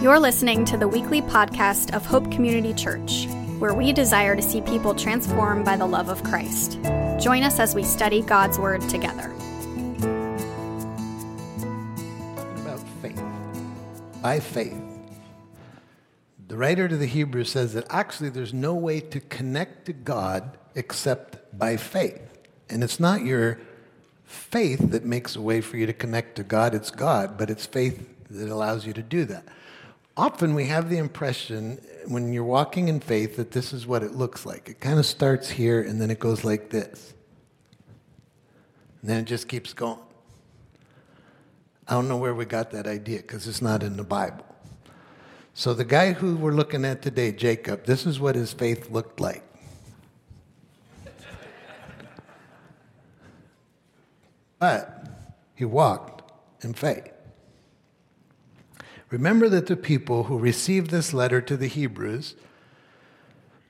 You're 0.00 0.20
listening 0.20 0.64
to 0.66 0.76
the 0.76 0.86
weekly 0.86 1.20
podcast 1.20 1.92
of 1.92 2.06
Hope 2.06 2.30
Community 2.30 2.72
Church, 2.72 3.26
where 3.58 3.74
we 3.74 3.92
desire 3.92 4.36
to 4.36 4.42
see 4.42 4.60
people 4.60 4.94
transformed 4.94 5.64
by 5.64 5.76
the 5.76 5.86
love 5.86 6.08
of 6.08 6.22
Christ. 6.22 6.78
Join 7.18 7.42
us 7.42 7.58
as 7.58 7.74
we 7.74 7.82
study 7.82 8.22
God's 8.22 8.60
Word 8.60 8.80
together. 8.82 9.28
About 12.60 12.78
faith. 13.02 13.20
By 14.22 14.38
faith. 14.38 14.80
The 16.46 16.56
writer 16.56 16.86
to 16.86 16.96
the 16.96 17.06
Hebrews 17.06 17.50
says 17.50 17.74
that 17.74 17.86
actually 17.90 18.28
there's 18.28 18.54
no 18.54 18.74
way 18.74 19.00
to 19.00 19.18
connect 19.18 19.86
to 19.86 19.92
God 19.92 20.58
except 20.76 21.58
by 21.58 21.76
faith. 21.76 22.38
And 22.70 22.84
it's 22.84 23.00
not 23.00 23.24
your 23.24 23.58
faith 24.24 24.92
that 24.92 25.04
makes 25.04 25.34
a 25.34 25.40
way 25.40 25.60
for 25.60 25.76
you 25.76 25.86
to 25.86 25.92
connect 25.92 26.36
to 26.36 26.44
God, 26.44 26.72
it's 26.72 26.92
God, 26.92 27.36
but 27.36 27.50
it's 27.50 27.66
faith 27.66 28.08
that 28.30 28.48
allows 28.48 28.86
you 28.86 28.92
to 28.92 29.02
do 29.02 29.24
that. 29.24 29.44
Often 30.18 30.56
we 30.56 30.64
have 30.64 30.90
the 30.90 30.98
impression 30.98 31.80
when 32.08 32.32
you're 32.32 32.42
walking 32.42 32.88
in 32.88 32.98
faith 32.98 33.36
that 33.36 33.52
this 33.52 33.72
is 33.72 33.86
what 33.86 34.02
it 34.02 34.16
looks 34.16 34.44
like. 34.44 34.68
It 34.68 34.80
kind 34.80 34.98
of 34.98 35.06
starts 35.06 35.48
here 35.48 35.80
and 35.80 36.00
then 36.00 36.10
it 36.10 36.18
goes 36.18 36.42
like 36.42 36.70
this. 36.70 37.14
And 39.00 39.08
then 39.08 39.20
it 39.20 39.26
just 39.26 39.46
keeps 39.46 39.72
going. 39.72 40.00
I 41.86 41.92
don't 41.92 42.08
know 42.08 42.16
where 42.16 42.34
we 42.34 42.46
got 42.46 42.72
that 42.72 42.88
idea 42.88 43.18
because 43.18 43.46
it's 43.46 43.62
not 43.62 43.84
in 43.84 43.96
the 43.96 44.02
Bible. 44.02 44.44
So, 45.54 45.72
the 45.72 45.84
guy 45.84 46.12
who 46.12 46.34
we're 46.34 46.52
looking 46.52 46.84
at 46.84 47.00
today, 47.00 47.30
Jacob, 47.30 47.84
this 47.84 48.04
is 48.04 48.18
what 48.18 48.34
his 48.34 48.52
faith 48.52 48.90
looked 48.90 49.20
like. 49.20 49.44
But 54.58 55.06
he 55.54 55.64
walked 55.64 56.32
in 56.64 56.74
faith. 56.74 57.17
Remember 59.10 59.48
that 59.48 59.66
the 59.66 59.76
people 59.76 60.24
who 60.24 60.38
received 60.38 60.90
this 60.90 61.14
letter 61.14 61.40
to 61.40 61.56
the 61.56 61.66
Hebrews, 61.66 62.34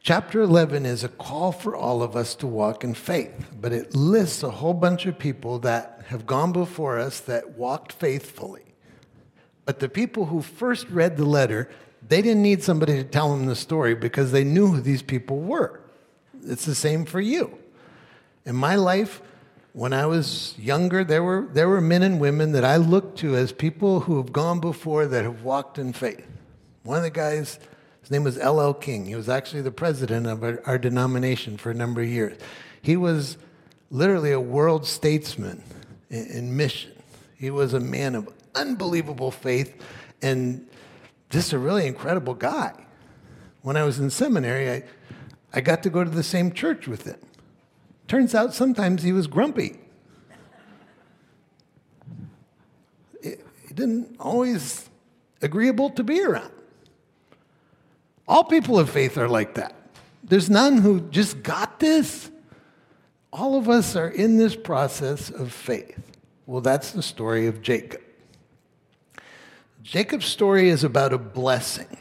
chapter 0.00 0.42
11 0.42 0.84
is 0.84 1.05
a 1.05 1.08
call 1.08 1.53
for 1.53 1.77
all 1.77 2.03
of 2.03 2.17
us 2.17 2.34
to 2.36 2.47
walk 2.48 2.83
in 2.83 2.95
faith, 2.95 3.47
but 3.61 3.72
it 3.72 3.95
lists 3.95 4.42
a 4.42 4.50
whole 4.50 4.75
bunch 4.75 5.06
of 5.06 5.17
people 5.17 5.61
that 5.61 6.03
have 6.08 6.27
gone 6.27 6.50
before 6.50 6.98
us 6.98 7.20
that 7.20 7.50
walked 7.50 7.92
faithfully. 7.92 8.64
But 9.64 9.78
the 9.78 9.89
people 9.89 10.27
who 10.27 10.42
first 10.42 10.89
read 10.89 11.17
the 11.17 11.25
letter, 11.25 11.70
they 12.06 12.20
didn't 12.20 12.42
need 12.42 12.64
somebody 12.64 12.97
to 12.97 13.05
tell 13.05 13.30
them 13.30 13.47
the 13.47 13.55
story 13.55 13.95
because 13.95 14.33
they 14.33 14.42
knew 14.42 14.69
who 14.69 14.80
these 14.80 15.02
people 15.02 15.39
were. 15.39 15.80
It's 16.47 16.64
the 16.64 16.75
same 16.75 17.05
for 17.05 17.20
you. 17.20 17.58
In 18.45 18.56
my 18.56 18.75
life, 18.75 19.23
when 19.72 19.92
I 19.92 20.06
was 20.06 20.55
younger, 20.58 21.05
there 21.05 21.22
were, 21.22 21.48
there 21.52 21.69
were 21.69 21.80
men 21.80 22.02
and 22.02 22.20
women 22.20 22.52
that 22.52 22.64
I 22.64 22.77
looked 22.77 23.19
to 23.19 23.36
as 23.36 23.52
people 23.52 24.00
who 24.00 24.16
have 24.16 24.33
gone 24.33 24.61
before 24.61 25.06
that 25.06 25.24
have 25.24 25.42
walked 25.42 25.78
in 25.78 25.92
faith. 25.92 26.27
One 26.83 26.97
of 26.97 27.02
the 27.02 27.11
guys, 27.11 27.58
his 28.00 28.11
name 28.11 28.24
was 28.24 28.39
L.L. 28.39 28.74
King. 28.74 29.05
He 29.05 29.14
was 29.14 29.28
actually 29.28 29.62
the 29.62 29.70
president 29.70 30.27
of 30.27 30.42
our, 30.42 30.62
our 30.64 30.78
denomination 30.78 31.56
for 31.56 31.70
a 31.70 31.74
number 31.74 32.00
of 32.00 32.08
years. 32.08 32.39
He 32.80 32.96
was 32.96 33.36
literally 33.91 34.33
a 34.33 34.41
world 34.41 34.86
statesman 34.86 35.62
in, 36.11 36.27
in 36.27 36.56
mission. 36.56 36.92
He 37.36 37.50
was 37.50 37.74
a 37.74 37.80
man 37.80 38.14
of 38.14 38.28
unbelievable 38.55 39.30
faith 39.30 39.80
and 40.22 40.66
just 41.30 41.52
a 41.52 41.58
really 41.58 41.86
incredible 41.86 42.34
guy. 42.34 42.72
When 43.62 43.77
I 43.77 43.84
was 43.84 43.98
in 43.98 44.11
seminary, 44.11 44.70
I, 44.70 44.84
I 45.52 45.61
got 45.61 45.83
to 45.83 45.91
go 45.91 46.02
to 46.02 46.11
the 46.11 46.22
same 46.22 46.52
church 46.52 46.89
with 46.89 47.05
him. 47.05 47.19
Turns 48.09 48.34
out 48.34 48.55
sometimes 48.55 49.03
he 49.03 49.12
was 49.12 49.27
grumpy. 49.27 49.78
He 53.23 53.75
didn't 53.75 54.17
always 54.19 54.89
agreeable 55.42 55.91
to 55.91 56.03
be 56.03 56.23
around. 56.23 56.51
All 58.27 58.45
people 58.45 58.79
of 58.79 58.91
faith 58.91 59.17
are 59.19 59.29
like 59.29 59.55
that. 59.55 59.75
There's 60.25 60.51
none 60.51 60.79
who 60.79 61.01
just 61.01 61.42
got 61.42 61.80
this. 61.80 62.30
All 63.33 63.57
of 63.57 63.69
us 63.69 63.95
are 63.95 64.08
in 64.08 64.39
this 64.39 64.57
process 64.57 65.30
of 65.30 65.52
faith. 65.52 66.01
Well, 66.46 66.63
that's 66.63 66.92
the 66.92 67.02
story 67.02 67.46
of 67.46 67.63
Jacob. 67.63 68.01
Jacob's 69.83 70.27
story 70.27 70.70
is 70.70 70.83
about 70.83 71.13
a 71.13 71.19
blessing 71.19 71.96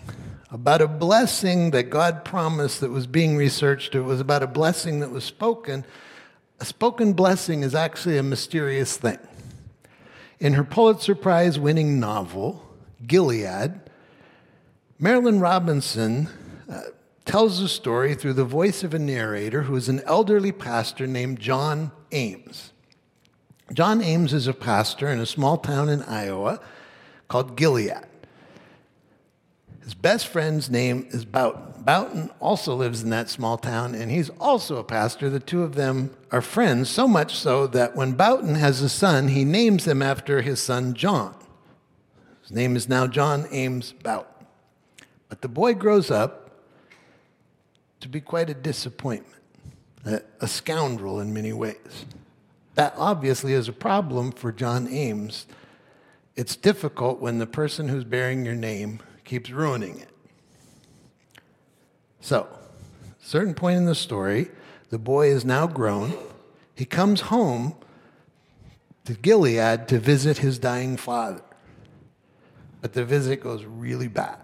about 0.49 0.81
a 0.81 0.87
blessing 0.87 1.71
that 1.71 1.89
God 1.89 2.23
promised 2.23 2.81
that 2.81 2.89
was 2.89 3.07
being 3.07 3.35
researched. 3.35 3.95
It 3.95 4.01
was 4.01 4.19
about 4.19 4.43
a 4.43 4.47
blessing 4.47 5.01
that 5.01 5.11
was 5.11 5.23
spoken. 5.23 5.85
A 6.59 6.65
spoken 6.65 7.13
blessing 7.13 7.63
is 7.63 7.75
actually 7.75 8.17
a 8.17 8.23
mysterious 8.23 8.97
thing. 8.97 9.19
In 10.39 10.53
her 10.53 10.63
Pulitzer 10.63 11.15
Prize 11.15 11.59
winning 11.59 11.99
novel, 11.99 12.63
Gilead, 13.05 13.81
Marilynne 15.01 15.41
Robinson 15.41 16.29
uh, 16.71 16.81
tells 17.25 17.59
the 17.59 17.67
story 17.67 18.15
through 18.15 18.33
the 18.33 18.45
voice 18.45 18.83
of 18.83 18.93
a 18.93 18.99
narrator 18.99 19.63
who 19.63 19.75
is 19.75 19.89
an 19.89 20.01
elderly 20.05 20.51
pastor 20.51 21.05
named 21.05 21.39
John 21.39 21.91
Ames. 22.11 22.71
John 23.73 24.01
Ames 24.01 24.33
is 24.33 24.47
a 24.47 24.53
pastor 24.53 25.07
in 25.09 25.19
a 25.19 25.25
small 25.25 25.57
town 25.57 25.89
in 25.89 26.01
Iowa 26.03 26.61
called 27.27 27.57
Gilead. 27.57 28.05
His 29.87 29.93
best 29.93 30.27
friend's 30.27 30.69
name 30.69 31.07
is 31.11 31.23
Boughton. 31.23 31.81
Boughton 31.85 32.29
also 32.41 32.75
lives 32.75 33.03
in 33.03 33.09
that 33.11 33.29
small 33.29 33.57
town, 33.57 33.95
and 33.95 34.11
he's 34.11 34.29
also 34.31 34.75
a 34.75 34.83
pastor. 34.83 35.29
The 35.29 35.39
two 35.39 35.63
of 35.63 35.75
them 35.75 36.13
are 36.29 36.41
friends, 36.41 36.89
so 36.89 37.07
much 37.07 37.33
so 37.33 37.67
that 37.67 37.95
when 37.95 38.11
Boughton 38.11 38.55
has 38.55 38.81
a 38.81 38.89
son, 38.89 39.29
he 39.29 39.45
names 39.45 39.87
him 39.87 40.01
after 40.01 40.41
his 40.41 40.61
son 40.61 40.93
John. 40.93 41.35
His 42.41 42.51
name 42.51 42.75
is 42.75 42.89
now 42.89 43.07
John 43.07 43.47
Ames 43.49 43.93
Boughton. 44.03 44.45
But 45.29 45.41
the 45.41 45.47
boy 45.47 45.73
grows 45.73 46.11
up 46.11 46.51
to 48.01 48.09
be 48.09 48.19
quite 48.19 48.49
a 48.49 48.53
disappointment, 48.53 49.41
a, 50.03 50.19
a 50.41 50.49
scoundrel 50.49 51.21
in 51.21 51.33
many 51.33 51.53
ways. 51.53 52.05
That 52.75 52.93
obviously 52.97 53.53
is 53.53 53.69
a 53.69 53.73
problem 53.73 54.33
for 54.33 54.51
John 54.51 54.89
Ames. 54.89 55.47
It's 56.35 56.57
difficult 56.57 57.21
when 57.21 57.39
the 57.39 57.47
person 57.47 57.87
who's 57.87 58.03
bearing 58.03 58.43
your 58.43 58.53
name 58.53 58.99
keeps 59.27 59.51
ruining 59.51 59.99
it. 59.99 60.09
So, 62.21 62.47
certain 63.19 63.53
point 63.53 63.77
in 63.77 63.85
the 63.85 63.95
story, 63.95 64.49
the 64.89 64.97
boy 64.97 65.27
is 65.27 65.45
now 65.45 65.67
grown. 65.67 66.13
He 66.75 66.85
comes 66.85 67.21
home 67.21 67.75
to 69.05 69.13
Gilead 69.13 69.87
to 69.89 69.99
visit 69.99 70.39
his 70.39 70.57
dying 70.57 70.97
father. 70.97 71.41
But 72.81 72.93
the 72.93 73.05
visit 73.05 73.41
goes 73.41 73.65
really 73.65 74.07
bad. 74.07 74.37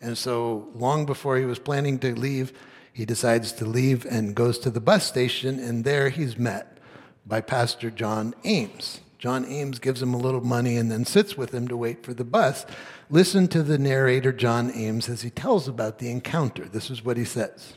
And 0.00 0.16
so, 0.16 0.68
long 0.74 1.06
before 1.06 1.38
he 1.38 1.44
was 1.44 1.58
planning 1.58 1.98
to 2.00 2.14
leave, 2.14 2.52
he 2.92 3.04
decides 3.04 3.52
to 3.52 3.64
leave 3.64 4.06
and 4.06 4.34
goes 4.34 4.58
to 4.60 4.70
the 4.70 4.80
bus 4.80 5.04
station, 5.06 5.58
and 5.58 5.84
there 5.84 6.10
he's 6.10 6.38
met 6.38 6.78
by 7.26 7.40
Pastor 7.40 7.90
John 7.90 8.34
Ames. 8.44 9.00
John 9.18 9.44
Ames 9.46 9.78
gives 9.78 10.02
him 10.02 10.12
a 10.12 10.18
little 10.18 10.40
money 10.40 10.76
and 10.76 10.90
then 10.90 11.04
sits 11.04 11.36
with 11.36 11.52
him 11.52 11.68
to 11.68 11.76
wait 11.76 12.04
for 12.04 12.12
the 12.12 12.24
bus. 12.24 12.66
Listen 13.08 13.48
to 13.48 13.62
the 13.62 13.78
narrator, 13.78 14.32
John 14.32 14.70
Ames, 14.74 15.08
as 15.08 15.22
he 15.22 15.30
tells 15.30 15.68
about 15.68 15.98
the 15.98 16.10
encounter. 16.10 16.64
This 16.64 16.90
is 16.90 17.04
what 17.04 17.16
he 17.16 17.24
says. 17.24 17.74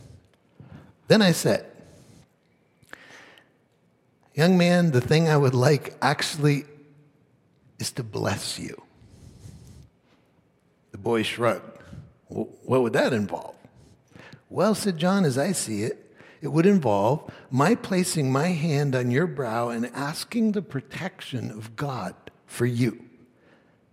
Then 1.08 1.22
I 1.22 1.32
said, 1.32 1.66
Young 4.34 4.58
man, 4.58 4.92
the 4.92 5.02
thing 5.02 5.28
I 5.28 5.38
would 5.38 5.56
like 5.56 5.96
actually 6.02 6.66
is 7.80 7.92
to 7.94 8.04
bless 8.04 8.60
you. 8.60 8.80
The 10.92 11.00
boy 11.00 11.24
shrugged. 11.24 11.82
What 12.28 12.82
would 12.84 12.94
that 12.94 13.14
involve? 13.14 13.56
Well, 14.50 14.76
said 14.76 14.98
John, 14.98 15.26
as 15.26 15.38
I 15.38 15.54
see 15.54 15.84
it, 15.84 16.07
it 16.42 16.50
would 16.50 16.66
involve 16.66 17.32
my 17.50 17.76
placing 17.76 18.32
my 18.32 18.48
hand 18.50 18.96
on 18.96 19.12
your 19.12 19.28
brow 19.28 19.70
and 19.70 19.88
asking 19.88 20.52
the 20.52 20.62
protection 20.62 21.52
of 21.52 21.76
God 21.76 22.16
for 22.46 22.66
you. 22.66 23.04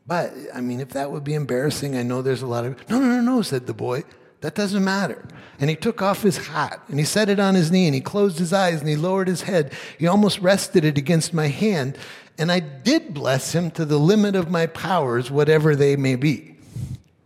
But, 0.06 0.34
I 0.54 0.60
mean, 0.60 0.80
if 0.80 0.90
that 0.90 1.10
would 1.10 1.24
be 1.24 1.34
embarrassing, 1.34 1.96
I 1.96 2.02
know 2.02 2.20
there's 2.20 2.42
a 2.42 2.46
lot 2.46 2.66
of. 2.66 2.88
No, 2.90 2.98
no, 2.98 3.06
no, 3.06 3.20
no, 3.20 3.42
said 3.42 3.66
the 3.66 3.74
boy. 3.74 4.04
That 4.42 4.54
doesn't 4.54 4.84
matter. 4.84 5.26
And 5.58 5.70
he 5.70 5.76
took 5.76 6.02
off 6.02 6.22
his 6.22 6.48
hat 6.48 6.82
and 6.88 6.98
he 6.98 7.04
set 7.06 7.30
it 7.30 7.40
on 7.40 7.54
his 7.54 7.72
knee 7.72 7.86
and 7.86 7.94
he 7.94 8.02
closed 8.02 8.38
his 8.38 8.52
eyes 8.52 8.80
and 8.80 8.88
he 8.88 8.94
lowered 8.94 9.26
his 9.26 9.40
head. 9.42 9.72
He 9.98 10.06
almost 10.06 10.38
rested 10.40 10.84
it 10.84 10.98
against 10.98 11.32
my 11.32 11.46
hand. 11.46 11.96
And 12.36 12.52
I 12.52 12.60
did 12.60 13.14
bless 13.14 13.54
him 13.54 13.70
to 13.70 13.86
the 13.86 13.98
limit 13.98 14.36
of 14.36 14.50
my 14.50 14.66
powers, 14.66 15.30
whatever 15.30 15.74
they 15.74 15.96
may 15.96 16.16
be. 16.16 16.56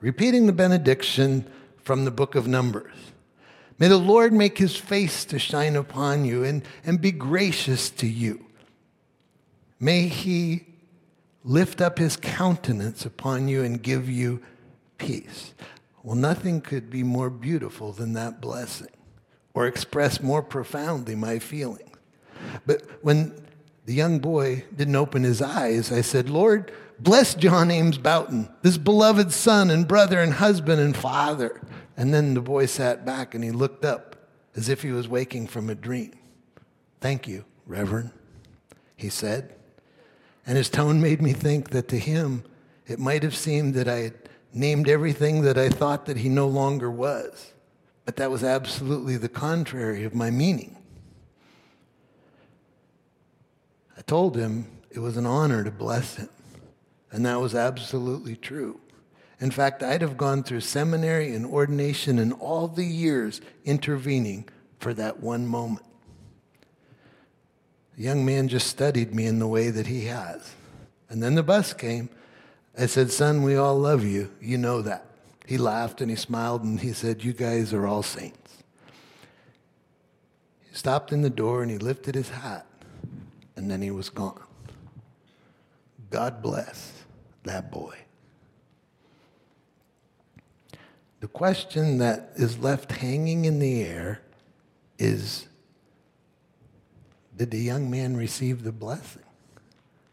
Repeating 0.01 0.47
the 0.47 0.53
benediction 0.53 1.45
from 1.83 2.05
the 2.05 2.13
book 2.13 2.37
of 2.37 2.47
Numbers. 2.47 2.93
May 3.79 3.89
the 3.89 3.97
Lord 3.97 4.33
make 4.33 4.59
his 4.59 4.77
face 4.77 5.25
to 5.27 5.39
shine 5.39 5.77
upon 5.77 6.25
you 6.25 6.43
and, 6.43 6.63
and 6.85 7.01
be 7.01 7.13
gracious 7.13 7.91
to 7.91 8.07
you. 8.07 8.45
May 9.79 10.09
he 10.09 10.67
lift 11.45 11.81
up 11.81 11.99
his 11.99 12.17
countenance 12.17 13.07
upon 13.07 13.47
you 13.49 13.63
and 13.63 13.81
give 13.83 14.09
you 14.09 14.43
peace. 14.99 15.55
Well, 16.03 16.17
nothing 16.17 16.61
could 16.61 16.91
be 16.91 17.03
more 17.03 17.31
beautiful 17.31 17.93
than 17.93 18.15
that 18.15 18.41
blessing 18.41 18.89
or 19.55 19.67
express 19.67 20.21
more 20.21 20.43
profoundly 20.43 21.15
my 21.15 21.39
feelings. 21.39 21.83
But 22.67 22.83
when 23.03 23.47
the 23.87 23.95
young 23.95 24.19
boy 24.19 24.65
didn't 24.75 24.97
open 24.97 25.23
his 25.23 25.41
eyes, 25.41 25.91
I 25.91 26.03
said, 26.03 26.29
Lord, 26.29 26.73
bless 26.99 27.35
John 27.35 27.71
Ames 27.71 27.99
Boughton, 27.99 28.49
this 28.63 28.79
beloved 28.79 29.33
son 29.33 29.71
and 29.71 29.89
brother 29.89 30.21
and 30.21 30.35
husband 30.35 30.81
and 30.81 30.97
father. 30.97 31.61
And 31.99 32.15
then 32.15 32.35
the 32.35 32.41
boy 32.41 32.67
sat 32.67 33.05
back 33.05 33.35
and 33.35 33.43
he 33.43 33.51
looked 33.51 33.85
up 33.85 34.15
as 34.55 34.69
if 34.69 34.83
he 34.83 34.93
was 34.93 35.09
waking 35.09 35.49
from 35.49 35.69
a 35.69 35.75
dream. 35.75 36.13
Thank 37.01 37.27
you, 37.27 37.45
Reverend, 37.67 38.13
he 38.97 39.09
said. 39.09 39.53
And 40.47 40.57
his 40.57 40.71
tone 40.71 41.01
made 41.01 41.21
me 41.21 41.33
think 41.33 41.71
that 41.71 41.89
to 41.89 41.99
him, 41.99 42.45
it 42.87 43.01
might 43.01 43.25
have 43.25 43.37
seemed 43.37 43.75
that 43.75 43.89
I 43.89 43.97
had 43.97 44.15
named 44.55 44.89
everything 44.89 45.43
that 45.43 45.59
I 45.59 45.69
thought 45.69 46.07
that 46.07 46.19
he 46.19 46.29
no 46.29 46.47
longer 46.47 46.89
was. 46.89 47.53
But 48.05 48.15
that 48.17 48.31
was 48.31 48.45
absolutely 48.45 49.17
the 49.17 49.29
contrary 49.29 50.05
of 50.05 50.15
my 50.15 50.31
meaning. 50.31 50.77
I 53.97 54.03
told 54.03 54.37
him 54.37 54.69
it 54.91 55.01
was 55.01 55.17
an 55.17 55.27
honor 55.27 55.65
to 55.65 55.73
bless 55.73 56.15
him, 56.15 56.29
and 57.11 57.27
that 57.27 57.41
was 57.41 57.57
absolutely 57.57 58.37
true. 58.37 58.81
In 59.41 59.51
fact, 59.51 59.83
I'd 59.83 60.03
have 60.03 60.17
gone 60.17 60.43
through 60.43 60.61
seminary 60.61 61.33
and 61.33 61.47
ordination 61.47 62.19
and 62.19 62.33
all 62.33 62.67
the 62.67 62.85
years 62.85 63.41
intervening 63.65 64.49
for 64.81 64.93
that 64.95 65.21
one 65.21 65.47
moment. 65.47 65.87
The 67.97 68.03
young 68.03 68.25
man 68.25 68.49
just 68.49 68.67
studied 68.67 69.15
me 69.15 69.27
in 69.27 69.39
the 69.39 69.47
way 69.47 69.71
that 69.71 69.87
he 69.87 70.07
has. 70.07 70.55
And 71.09 71.23
then 71.23 71.35
the 71.35 71.43
bus 71.43 71.73
came. 71.73 72.11
I 72.77 72.87
said, 72.87 73.11
Son, 73.11 73.43
we 73.43 73.57
all 73.57 73.79
love 73.79 74.05
you. 74.05 74.31
You 74.41 74.59
know 74.59 74.83
that. 74.83 75.05
He 75.47 75.57
laughed 75.57 76.01
and 76.01 76.11
he 76.11 76.17
smiled 76.17 76.63
and 76.63 76.79
he 76.79 76.93
said, 76.93 77.25
You 77.25 77.33
guys 77.33 77.73
are 77.73 77.87
all 77.87 78.03
saints. 78.03 78.59
He 80.69 80.77
stopped 80.77 81.13
in 81.13 81.23
the 81.23 81.31
door 81.31 81.63
and 81.63 81.71
he 81.71 81.79
lifted 81.79 82.15
his 82.15 82.31
hat 82.31 82.67
and 83.57 83.71
then 83.71 83.83
he 83.83 83.91
was 83.91 84.11
gone. 84.11 84.41
God 86.11 86.43
bless 86.43 87.05
that 87.45 87.71
boy. 87.71 87.97
The 91.21 91.29
question 91.29 91.99
that 91.99 92.33
is 92.37 92.59
left 92.59 92.93
hanging 92.93 93.45
in 93.45 93.59
the 93.59 93.83
air 93.83 94.21
is 94.99 95.49
Did 97.37 97.51
the 97.51 97.59
young 97.59 97.91
man 97.91 98.17
receive 98.17 98.63
the 98.63 98.73
blessing? 98.73 99.23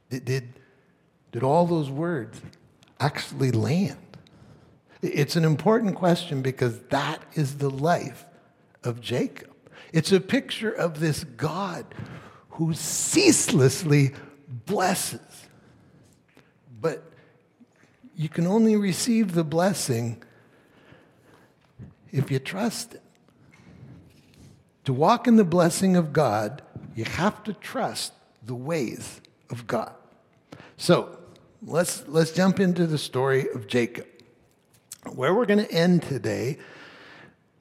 Did, 0.10 0.26
did, 0.26 0.54
did 1.32 1.44
all 1.44 1.66
those 1.66 1.90
words 1.90 2.42
actually 3.00 3.52
land? 3.52 3.98
It's 5.02 5.36
an 5.36 5.46
important 5.46 5.96
question 5.96 6.42
because 6.42 6.80
that 6.90 7.22
is 7.34 7.58
the 7.58 7.70
life 7.70 8.26
of 8.84 9.02
Jacob. 9.02 9.52
It's 9.94 10.12
a 10.12 10.20
picture 10.20 10.72
of 10.72 11.00
this 11.00 11.24
God 11.24 11.86
who 12.52 12.74
ceaselessly 12.74 14.14
blesses. 14.48 15.48
But 16.82 17.04
you 18.16 18.30
can 18.30 18.48
only 18.48 18.76
receive 18.76 19.34
the 19.34 19.44
blessing 19.44 20.24
if 22.16 22.32
you 22.32 22.40
trust 22.40 22.96
it. 22.96 23.02
To 24.86 24.94
walk 24.94 25.28
in 25.28 25.36
the 25.36 25.44
blessing 25.44 25.96
of 25.96 26.14
God, 26.14 26.62
you 26.96 27.04
have 27.04 27.44
to 27.44 27.54
trust 27.54 28.14
the 28.44 28.56
ways 28.56 29.20
of 29.50 29.68
God. 29.68 29.94
So 30.78 31.18
let's, 31.62 32.08
let's 32.08 32.32
jump 32.32 32.60
into 32.60 32.88
the 32.88 32.98
story 32.98 33.48
of 33.54 33.68
Jacob. 33.68 34.08
Where 35.14 35.34
we're 35.34 35.46
going 35.46 35.66
to 35.66 35.72
end 35.72 36.04
today 36.04 36.58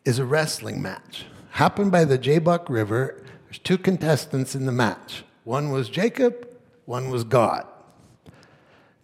is 0.05 0.19
a 0.19 0.25
wrestling 0.25 0.81
match. 0.81 1.27
Happened 1.51 1.91
by 1.91 2.05
the 2.05 2.19
Jabbok 2.19 2.69
River. 2.69 3.23
There's 3.47 3.59
two 3.59 3.79
contestants 3.79 4.55
in 4.55 4.67
the 4.67 4.73
match. 4.73 5.25
One 5.45 5.71
was 5.71 5.89
Jacob, 5.89 6.49
one 6.85 7.11
was 7.11 7.25
God. 7.25 7.67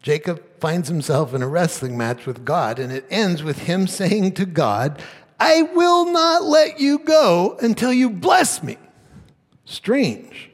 Jacob 0.02 0.42
finds 0.60 0.88
himself 0.88 1.34
in 1.34 1.42
a 1.42 1.48
wrestling 1.48 1.96
match 1.96 2.24
with 2.24 2.44
God, 2.44 2.78
and 2.78 2.90
it 2.90 3.04
ends 3.10 3.42
with 3.42 3.60
him 3.60 3.86
saying 3.86 4.32
to 4.32 4.46
God, 4.46 5.02
I 5.40 5.62
will 5.62 6.12
not 6.12 6.44
let 6.44 6.78
you 6.78 6.98
go 6.98 7.56
until 7.62 7.92
you 7.92 8.10
bless 8.10 8.62
me. 8.62 8.76
Strange. 9.64 10.50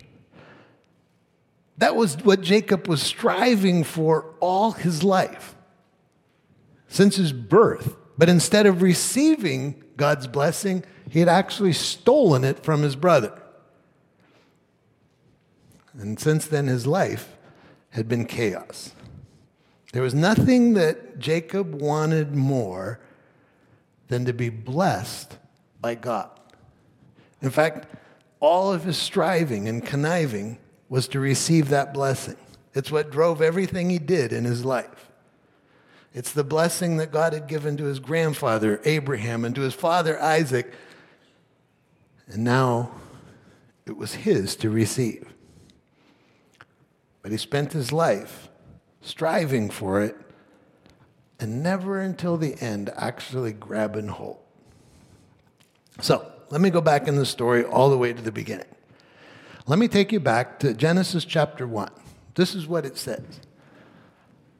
That 1.78 1.96
was 1.96 2.16
what 2.18 2.40
Jacob 2.40 2.86
was 2.86 3.02
striving 3.02 3.82
for 3.82 4.32
all 4.40 4.72
his 4.72 5.02
life, 5.02 5.56
since 6.86 7.16
his 7.16 7.32
birth. 7.32 7.96
But 8.16 8.28
instead 8.28 8.64
of 8.64 8.80
receiving 8.80 9.82
God's 9.96 10.28
blessing, 10.28 10.84
he 11.10 11.18
had 11.18 11.28
actually 11.28 11.72
stolen 11.72 12.44
it 12.44 12.62
from 12.62 12.82
his 12.82 12.96
brother. 12.96 13.42
And 15.98 16.18
since 16.18 16.46
then, 16.46 16.66
his 16.66 16.86
life 16.86 17.36
had 17.90 18.08
been 18.08 18.24
chaos. 18.24 18.92
There 19.92 20.02
was 20.02 20.14
nothing 20.14 20.74
that 20.74 21.18
Jacob 21.18 21.74
wanted 21.74 22.34
more 22.34 23.00
than 24.08 24.24
to 24.24 24.32
be 24.32 24.48
blessed 24.48 25.36
by 25.80 25.94
God. 25.94 26.30
In 27.42 27.50
fact, 27.50 27.86
all 28.40 28.72
of 28.72 28.84
his 28.84 28.96
striving 28.96 29.68
and 29.68 29.84
conniving 29.84 30.58
was 30.88 31.08
to 31.08 31.20
receive 31.20 31.68
that 31.68 31.92
blessing. 31.92 32.36
It's 32.74 32.90
what 32.90 33.10
drove 33.10 33.40
everything 33.40 33.90
he 33.90 33.98
did 33.98 34.32
in 34.32 34.44
his 34.44 34.64
life. 34.64 35.10
It's 36.14 36.32
the 36.32 36.44
blessing 36.44 36.96
that 36.96 37.12
God 37.12 37.32
had 37.32 37.46
given 37.46 37.76
to 37.76 37.84
his 37.84 37.98
grandfather, 37.98 38.80
Abraham, 38.84 39.44
and 39.44 39.54
to 39.54 39.62
his 39.62 39.74
father, 39.74 40.20
Isaac. 40.20 40.72
And 42.26 42.44
now 42.44 42.92
it 43.86 43.96
was 43.96 44.14
his 44.14 44.56
to 44.56 44.70
receive. 44.70 45.32
But 47.22 47.32
he 47.32 47.38
spent 47.38 47.72
his 47.72 47.92
life 47.92 48.48
striving 49.00 49.68
for 49.70 50.02
it 50.02 50.16
and 51.38 51.62
never 51.62 52.00
until 52.00 52.36
the 52.36 52.60
end 52.60 52.90
actually 52.96 53.52
grabbing 53.52 54.08
hold. 54.08 54.38
So 56.00 56.30
let 56.50 56.60
me 56.60 56.70
go 56.70 56.80
back 56.80 57.08
in 57.08 57.16
the 57.16 57.26
story 57.26 57.64
all 57.64 57.90
the 57.90 57.98
way 57.98 58.12
to 58.12 58.22
the 58.22 58.32
beginning. 58.32 58.66
Let 59.66 59.78
me 59.78 59.88
take 59.88 60.12
you 60.12 60.20
back 60.20 60.60
to 60.60 60.74
Genesis 60.74 61.24
chapter 61.24 61.66
1. 61.66 61.90
This 62.34 62.54
is 62.54 62.66
what 62.66 62.86
it 62.86 62.96
says. 62.96 63.40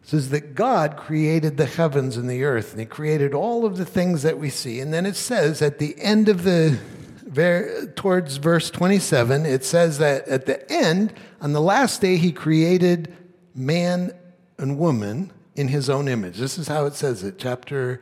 It 0.02 0.08
says 0.08 0.30
that 0.30 0.54
God 0.54 0.96
created 0.96 1.56
the 1.56 1.66
heavens 1.66 2.16
and 2.16 2.28
the 2.28 2.42
earth, 2.44 2.72
and 2.72 2.80
He 2.80 2.86
created 2.86 3.34
all 3.34 3.64
of 3.64 3.76
the 3.76 3.84
things 3.84 4.22
that 4.22 4.38
we 4.38 4.50
see. 4.50 4.80
And 4.80 4.92
then 4.92 5.06
it 5.06 5.16
says 5.16 5.62
at 5.62 5.78
the 5.78 5.94
end 6.00 6.28
of 6.28 6.42
the, 6.42 6.78
towards 7.94 8.36
verse 8.36 8.70
27, 8.70 9.46
it 9.46 9.64
says 9.64 9.98
that 9.98 10.26
at 10.26 10.46
the 10.46 10.70
end, 10.70 11.12
on 11.40 11.52
the 11.52 11.60
last 11.60 12.00
day, 12.00 12.16
He 12.16 12.32
created 12.32 13.14
man 13.54 14.12
and 14.58 14.78
woman 14.78 15.32
in 15.56 15.68
his 15.68 15.90
own 15.90 16.06
image. 16.06 16.36
This 16.36 16.58
is 16.58 16.68
how 16.68 16.86
it 16.86 16.94
says 16.94 17.24
it, 17.24 17.38
chapter 17.38 18.00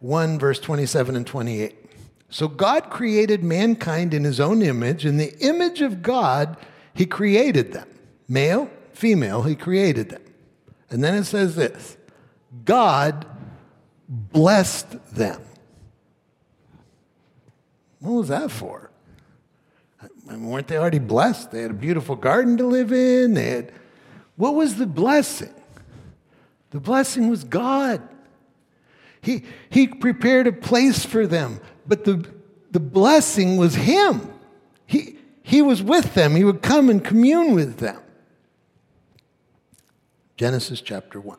1, 0.00 0.38
verse 0.38 0.60
27 0.60 1.16
and 1.16 1.26
28. 1.26 1.76
So 2.28 2.46
God 2.46 2.90
created 2.90 3.42
mankind 3.42 4.14
in 4.14 4.22
his 4.22 4.38
own 4.38 4.62
image. 4.62 5.04
In 5.04 5.16
the 5.16 5.36
image 5.40 5.80
of 5.80 6.02
God, 6.02 6.56
he 6.94 7.06
created 7.06 7.72
them. 7.72 7.88
Male, 8.28 8.70
female, 8.92 9.42
he 9.42 9.56
created 9.56 10.10
them. 10.10 10.22
And 10.90 11.02
then 11.02 11.14
it 11.14 11.24
says 11.24 11.56
this 11.56 11.96
God 12.64 13.26
blessed 14.08 15.14
them. 15.14 15.42
What 18.00 18.12
was 18.12 18.28
that 18.28 18.50
for? 18.50 18.90
I 20.02 20.32
mean, 20.32 20.46
weren't 20.46 20.68
they 20.68 20.78
already 20.78 20.98
blessed? 20.98 21.50
They 21.50 21.62
had 21.62 21.72
a 21.72 21.74
beautiful 21.74 22.16
garden 22.16 22.56
to 22.58 22.66
live 22.66 22.92
in. 22.92 23.34
They 23.34 23.50
had, 23.50 23.72
what 24.36 24.54
was 24.54 24.76
the 24.76 24.86
blessing? 24.86 25.52
The 26.70 26.80
blessing 26.80 27.28
was 27.28 27.44
God. 27.44 28.00
He, 29.20 29.44
he 29.68 29.86
prepared 29.86 30.46
a 30.46 30.52
place 30.52 31.04
for 31.04 31.26
them, 31.26 31.60
but 31.86 32.04
the, 32.04 32.26
the 32.70 32.80
blessing 32.80 33.56
was 33.56 33.74
Him. 33.74 34.32
He, 34.86 35.18
he 35.42 35.62
was 35.62 35.82
with 35.82 36.14
them, 36.14 36.34
He 36.36 36.44
would 36.44 36.62
come 36.62 36.88
and 36.88 37.04
commune 37.04 37.54
with 37.54 37.78
them. 37.78 38.00
Genesis 40.36 40.80
chapter 40.80 41.20
1. 41.20 41.36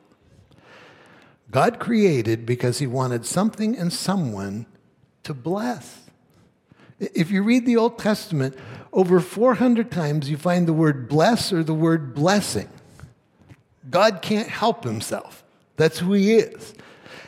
God 1.50 1.80
created 1.80 2.46
because 2.46 2.80
He 2.80 2.88
wanted 2.88 3.26
something 3.26 3.76
and 3.76 3.92
someone 3.92 4.68
to 5.24 5.34
bless. 5.34 6.10
If 7.00 7.32
you 7.32 7.42
read 7.42 7.66
the 7.66 7.78
Old 7.78 7.98
Testament, 7.98 8.56
over 8.94 9.20
400 9.20 9.90
times 9.90 10.30
you 10.30 10.38
find 10.38 10.68
the 10.68 10.74
word 10.74 11.10
bless 11.10 11.52
or 11.52 11.64
the 11.64 11.74
word 11.74 12.14
blessing. 12.14 12.70
God 13.90 14.22
can't 14.22 14.48
help 14.48 14.84
himself. 14.84 15.44
That's 15.78 16.00
who 16.00 16.14
he 16.14 16.36
is. 16.36 16.74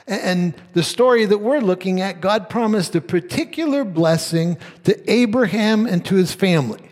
And 0.06 0.54
the 0.74 0.84
story 0.84 1.26
that 1.26 1.38
we're 1.38 1.62
looking 1.62 2.02
at, 2.02 2.20
God 2.20 2.50
promised 2.50 2.94
a 2.96 3.02
particular 3.02 3.86
blessing 3.86 4.58
to 4.84 5.12
Abraham 5.12 5.86
and 5.86 6.06
to 6.06 6.16
his 6.16 6.34
family. 6.34 6.90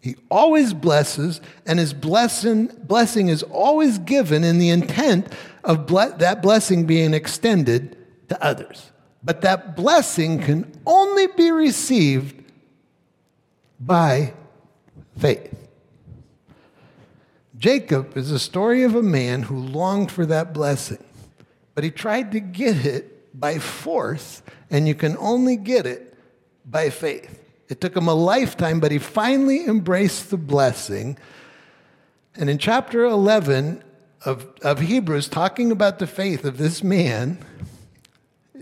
He 0.00 0.16
always 0.30 0.72
blesses, 0.72 1.42
and 1.66 1.78
his 1.78 1.92
blessing, 1.92 2.68
blessing 2.84 3.28
is 3.28 3.42
always 3.42 3.98
given 3.98 4.44
in 4.44 4.58
the 4.58 4.70
intent 4.70 5.28
of 5.62 5.86
ble- 5.86 6.14
that 6.16 6.40
blessing 6.40 6.86
being 6.86 7.12
extended 7.12 7.98
to 8.30 8.42
others. 8.42 8.90
But 9.22 9.42
that 9.42 9.76
blessing 9.76 10.40
can 10.40 10.72
only 10.86 11.26
be 11.26 11.50
received 11.50 12.42
by 13.78 14.32
faith. 15.18 15.59
Jacob 17.60 18.16
is 18.16 18.30
a 18.30 18.38
story 18.38 18.84
of 18.84 18.94
a 18.94 19.02
man 19.02 19.42
who 19.42 19.58
longed 19.58 20.10
for 20.10 20.24
that 20.24 20.54
blessing, 20.54 21.04
but 21.74 21.84
he 21.84 21.90
tried 21.90 22.32
to 22.32 22.40
get 22.40 22.86
it 22.86 23.38
by 23.38 23.58
force, 23.58 24.40
and 24.70 24.88
you 24.88 24.94
can 24.94 25.14
only 25.18 25.56
get 25.56 25.84
it 25.84 26.16
by 26.64 26.88
faith. 26.88 27.38
It 27.68 27.82
took 27.82 27.94
him 27.94 28.08
a 28.08 28.14
lifetime, 28.14 28.80
but 28.80 28.90
he 28.90 28.98
finally 28.98 29.66
embraced 29.66 30.30
the 30.30 30.38
blessing. 30.38 31.18
And 32.34 32.48
in 32.48 32.56
chapter 32.56 33.04
11 33.04 33.84
of, 34.24 34.46
of 34.62 34.80
Hebrews, 34.80 35.28
talking 35.28 35.70
about 35.70 35.98
the 35.98 36.06
faith 36.06 36.46
of 36.46 36.56
this 36.56 36.82
man, 36.82 37.44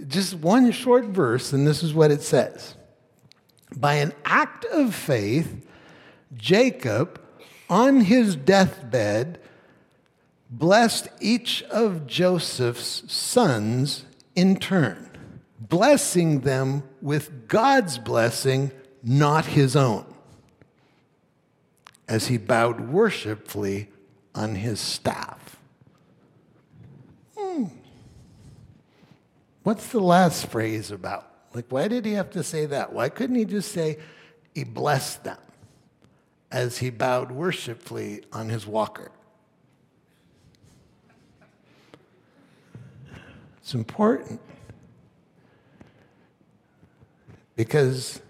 just 0.09 0.35
one 0.35 0.73
short 0.73 1.05
verse, 1.05 1.53
and 1.53 1.65
this 1.65 1.85
is 1.85 1.95
what 1.95 2.11
it 2.11 2.23
says 2.23 2.75
By 3.77 3.95
an 3.95 4.13
act 4.25 4.65
of 4.65 4.93
faith, 4.93 5.65
Jacob, 6.35 7.21
on 7.69 8.03
his 8.03 8.37
deathbed, 8.37 9.41
blessed 10.51 11.09
each 11.21 11.63
of 11.65 12.07
Joseph's 12.07 13.11
sons 13.13 14.05
in 14.35 14.57
turn, 14.57 15.11
blessing 15.61 16.41
them 16.41 16.83
with 17.03 17.49
God's 17.49 17.99
blessing, 17.99 18.71
not 19.03 19.47
his 19.47 19.77
own, 19.77 20.07
as 22.09 22.29
he 22.29 22.39
bowed 22.39 22.81
worshipfully 22.89 23.89
on 24.35 24.55
his 24.55 24.81
staff. 24.81 25.57
Hmm. 27.37 27.65
What's 29.63 29.89
the 29.89 30.01
last 30.01 30.47
phrase 30.47 30.91
about? 30.91 31.27
Like, 31.55 31.67
why 31.69 31.89
did 31.89 32.05
he 32.05 32.13
have 32.13 32.31
to 32.31 32.43
say 32.43 32.67
that? 32.67 32.93
Why 32.93 33.09
couldn't 33.09 33.37
he 33.37 33.45
just 33.45 33.73
say, 33.73 33.99
he 34.55 34.65
blessed 34.65 35.25
them 35.25 35.39
as 36.51 36.79
he 36.79 36.91
bowed 36.91 37.31
worshipfully 37.31 38.23
on 38.33 38.49
his 38.49 38.67
walker? 38.67 39.11
It's 43.59 43.75
important 43.75 44.41
because 47.55 48.23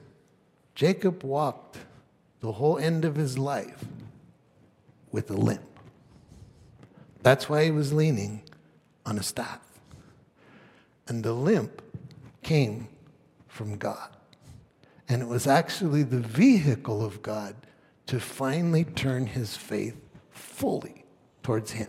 Jacob 0.74 1.22
walked 1.22 1.78
the 2.40 2.52
whole 2.52 2.78
end 2.78 3.04
of 3.04 3.16
his 3.16 3.38
life 3.38 3.84
with 5.12 5.30
a 5.30 5.34
limp. 5.34 5.62
That's 7.22 7.48
why 7.48 7.64
he 7.64 7.70
was 7.70 7.92
leaning 7.92 8.42
on 9.04 9.18
a 9.18 9.22
staff. 9.22 9.60
And 11.06 11.22
the 11.22 11.32
limp 11.32 11.82
came 12.42 12.88
from 13.48 13.76
God. 13.76 14.10
And 15.08 15.22
it 15.22 15.28
was 15.28 15.46
actually 15.46 16.02
the 16.02 16.20
vehicle 16.20 17.04
of 17.04 17.22
God 17.22 17.54
to 18.08 18.18
finally 18.18 18.84
turn 18.84 19.26
his 19.26 19.56
faith 19.56 19.96
fully 20.30 21.04
towards 21.42 21.72
him. 21.72 21.88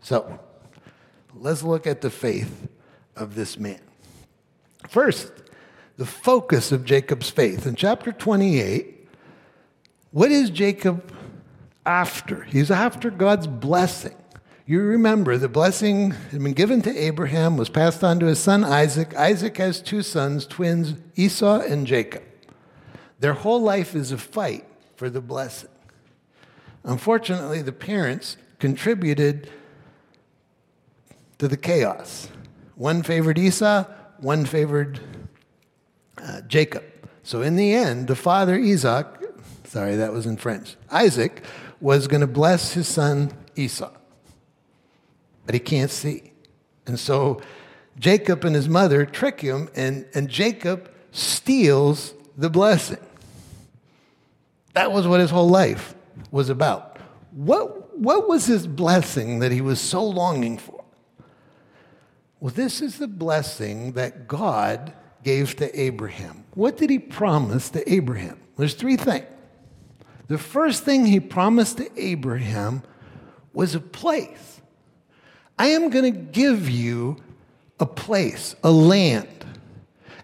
So, 0.00 0.40
let's 1.34 1.62
look 1.62 1.86
at 1.86 2.00
the 2.00 2.10
faith 2.10 2.68
of 3.14 3.34
this 3.34 3.58
man. 3.58 3.80
First, 4.88 5.32
the 5.96 6.06
focus 6.06 6.72
of 6.72 6.84
Jacob's 6.84 7.30
faith. 7.30 7.66
In 7.66 7.76
chapter 7.76 8.12
28, 8.12 9.08
what 10.10 10.30
is 10.30 10.50
Jacob 10.50 11.12
after? 11.84 12.42
He's 12.42 12.70
after 12.70 13.10
God's 13.10 13.46
blessing. 13.46 14.16
You 14.66 14.80
remember 14.80 15.38
the 15.38 15.48
blessing 15.48 16.10
had 16.10 16.42
been 16.42 16.52
given 16.52 16.82
to 16.82 16.96
Abraham, 16.96 17.56
was 17.56 17.68
passed 17.68 18.02
on 18.02 18.18
to 18.18 18.26
his 18.26 18.40
son 18.40 18.64
Isaac. 18.64 19.14
Isaac 19.14 19.56
has 19.58 19.80
two 19.80 20.02
sons, 20.02 20.46
twins, 20.46 20.94
Esau 21.14 21.60
and 21.60 21.86
Jacob. 21.86 22.24
Their 23.20 23.34
whole 23.34 23.62
life 23.62 23.94
is 23.94 24.10
a 24.10 24.18
fight 24.18 24.64
for 24.96 25.10
the 25.10 25.20
blessing. 25.20 25.70
Unfortunately, 26.84 27.62
the 27.62 27.72
parents 27.72 28.36
contributed 28.58 29.50
to 31.38 31.48
the 31.48 31.56
chaos. 31.56 32.28
One 32.74 33.02
favored 33.02 33.38
Esau, 33.38 33.84
one 34.18 34.46
favored 34.46 35.00
uh, 36.22 36.42
Jacob. 36.42 36.84
So 37.22 37.42
in 37.42 37.56
the 37.56 37.74
end, 37.74 38.08
the 38.08 38.16
father 38.16 38.56
Isaac, 38.56 39.06
sorry, 39.64 39.96
that 39.96 40.12
was 40.12 40.26
in 40.26 40.36
French, 40.36 40.76
Isaac 40.90 41.42
was 41.80 42.06
going 42.06 42.20
to 42.22 42.26
bless 42.26 42.72
his 42.72 42.88
son 42.88 43.32
Esau 43.56 43.90
but 45.46 45.54
he 45.54 45.60
can't 45.60 45.90
see. 45.90 46.32
And 46.86 46.98
so 46.98 47.40
Jacob 47.98 48.44
and 48.44 48.54
his 48.54 48.68
mother 48.68 49.06
trick 49.06 49.40
him, 49.40 49.70
and, 49.74 50.06
and 50.12 50.28
Jacob 50.28 50.90
steals 51.12 52.12
the 52.36 52.50
blessing. 52.50 52.98
That 54.76 54.92
was 54.92 55.08
what 55.08 55.20
his 55.20 55.30
whole 55.30 55.48
life 55.48 55.94
was 56.30 56.50
about. 56.50 56.98
What, 57.32 57.98
what 57.98 58.28
was 58.28 58.44
his 58.44 58.66
blessing 58.66 59.38
that 59.38 59.50
he 59.50 59.62
was 59.62 59.80
so 59.80 60.04
longing 60.04 60.58
for? 60.58 60.84
Well, 62.40 62.52
this 62.54 62.82
is 62.82 62.98
the 62.98 63.08
blessing 63.08 63.92
that 63.92 64.28
God 64.28 64.92
gave 65.24 65.56
to 65.56 65.80
Abraham. 65.80 66.44
What 66.52 66.76
did 66.76 66.90
he 66.90 66.98
promise 66.98 67.70
to 67.70 67.90
Abraham? 67.90 68.38
There's 68.58 68.74
three 68.74 68.98
things. 68.98 69.24
The 70.28 70.36
first 70.36 70.84
thing 70.84 71.06
he 71.06 71.20
promised 71.20 71.78
to 71.78 71.90
Abraham 71.98 72.82
was 73.54 73.74
a 73.74 73.80
place 73.80 74.60
I 75.58 75.68
am 75.68 75.88
going 75.88 76.12
to 76.12 76.20
give 76.20 76.68
you 76.68 77.16
a 77.80 77.86
place, 77.86 78.54
a 78.62 78.70
land. 78.70 79.35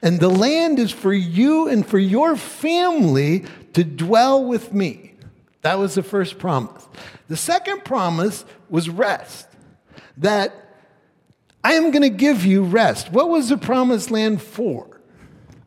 And 0.03 0.19
the 0.19 0.29
land 0.29 0.79
is 0.79 0.91
for 0.91 1.13
you 1.13 1.69
and 1.69 1.87
for 1.87 1.99
your 1.99 2.37
family 2.37 3.45
to 3.73 3.85
dwell 3.85 4.45
with 4.45 4.73
me. 4.73 5.15
That 5.63 5.79
was 5.79 5.95
the 5.95 6.03
first 6.03 6.39
promise. 6.39 6.87
The 7.29 7.37
second 7.37 7.85
promise 7.85 8.45
was 8.69 8.89
rest. 8.89 9.47
That 10.19 10.53
I 11.63 11.75
am 11.75 11.93
going 11.93 12.03
to 12.03 12.11
give 12.11 12.45
you 12.45 12.65
rest. 12.65 13.13
What 13.13 13.29
was 13.29 13.49
the 13.49 13.57
promised 13.57 14.11
land 14.11 14.43
for? 14.43 14.93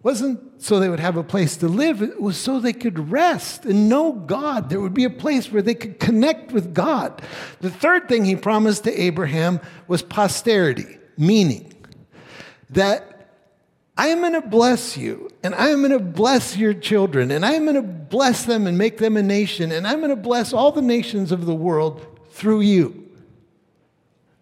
wasn't 0.05 0.61
so 0.61 0.79
they 0.79 0.87
would 0.87 0.99
have 0.99 1.17
a 1.17 1.23
place 1.23 1.57
to 1.57 1.67
live, 1.67 1.99
it 1.99 2.21
was 2.21 2.37
so 2.37 2.59
they 2.59 2.73
could 2.73 3.09
rest 3.09 3.65
and 3.65 3.89
know 3.89 4.11
God. 4.11 4.69
There 4.69 4.79
would 4.79 4.93
be 4.93 5.03
a 5.03 5.09
place 5.09 5.51
where 5.51 5.63
they 5.63 5.73
could 5.73 5.99
connect 5.99 6.51
with 6.51 6.75
God. 6.75 7.23
The 7.61 7.71
third 7.71 8.07
thing 8.07 8.23
he 8.23 8.35
promised 8.35 8.83
to 8.83 8.93
Abraham 8.93 9.59
was 9.87 10.03
posterity, 10.03 10.99
meaning 11.17 11.73
that 12.69 13.14
I 13.97 14.07
am 14.07 14.19
going 14.19 14.33
to 14.33 14.41
bless 14.41 14.97
you, 14.97 15.29
and 15.41 15.55
I 15.55 15.69
am 15.69 15.79
going 15.79 15.91
to 15.91 15.99
bless 15.99 16.57
your 16.57 16.73
children, 16.73 17.31
and 17.31 17.45
I 17.45 17.53
am 17.53 17.63
going 17.63 17.75
to 17.75 17.81
bless 17.81 18.43
them 18.43 18.67
and 18.67 18.77
make 18.77 18.97
them 18.97 19.15
a 19.15 19.23
nation, 19.23 19.71
and 19.71 19.87
I'm 19.87 19.99
going 19.99 20.09
to 20.09 20.17
bless 20.17 20.51
all 20.51 20.71
the 20.71 20.81
nations 20.81 21.31
of 21.31 21.45
the 21.45 21.55
world 21.55 22.05
through 22.31 22.61
you. 22.61 23.09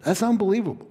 That's 0.01 0.23
unbelievable. 0.23 0.87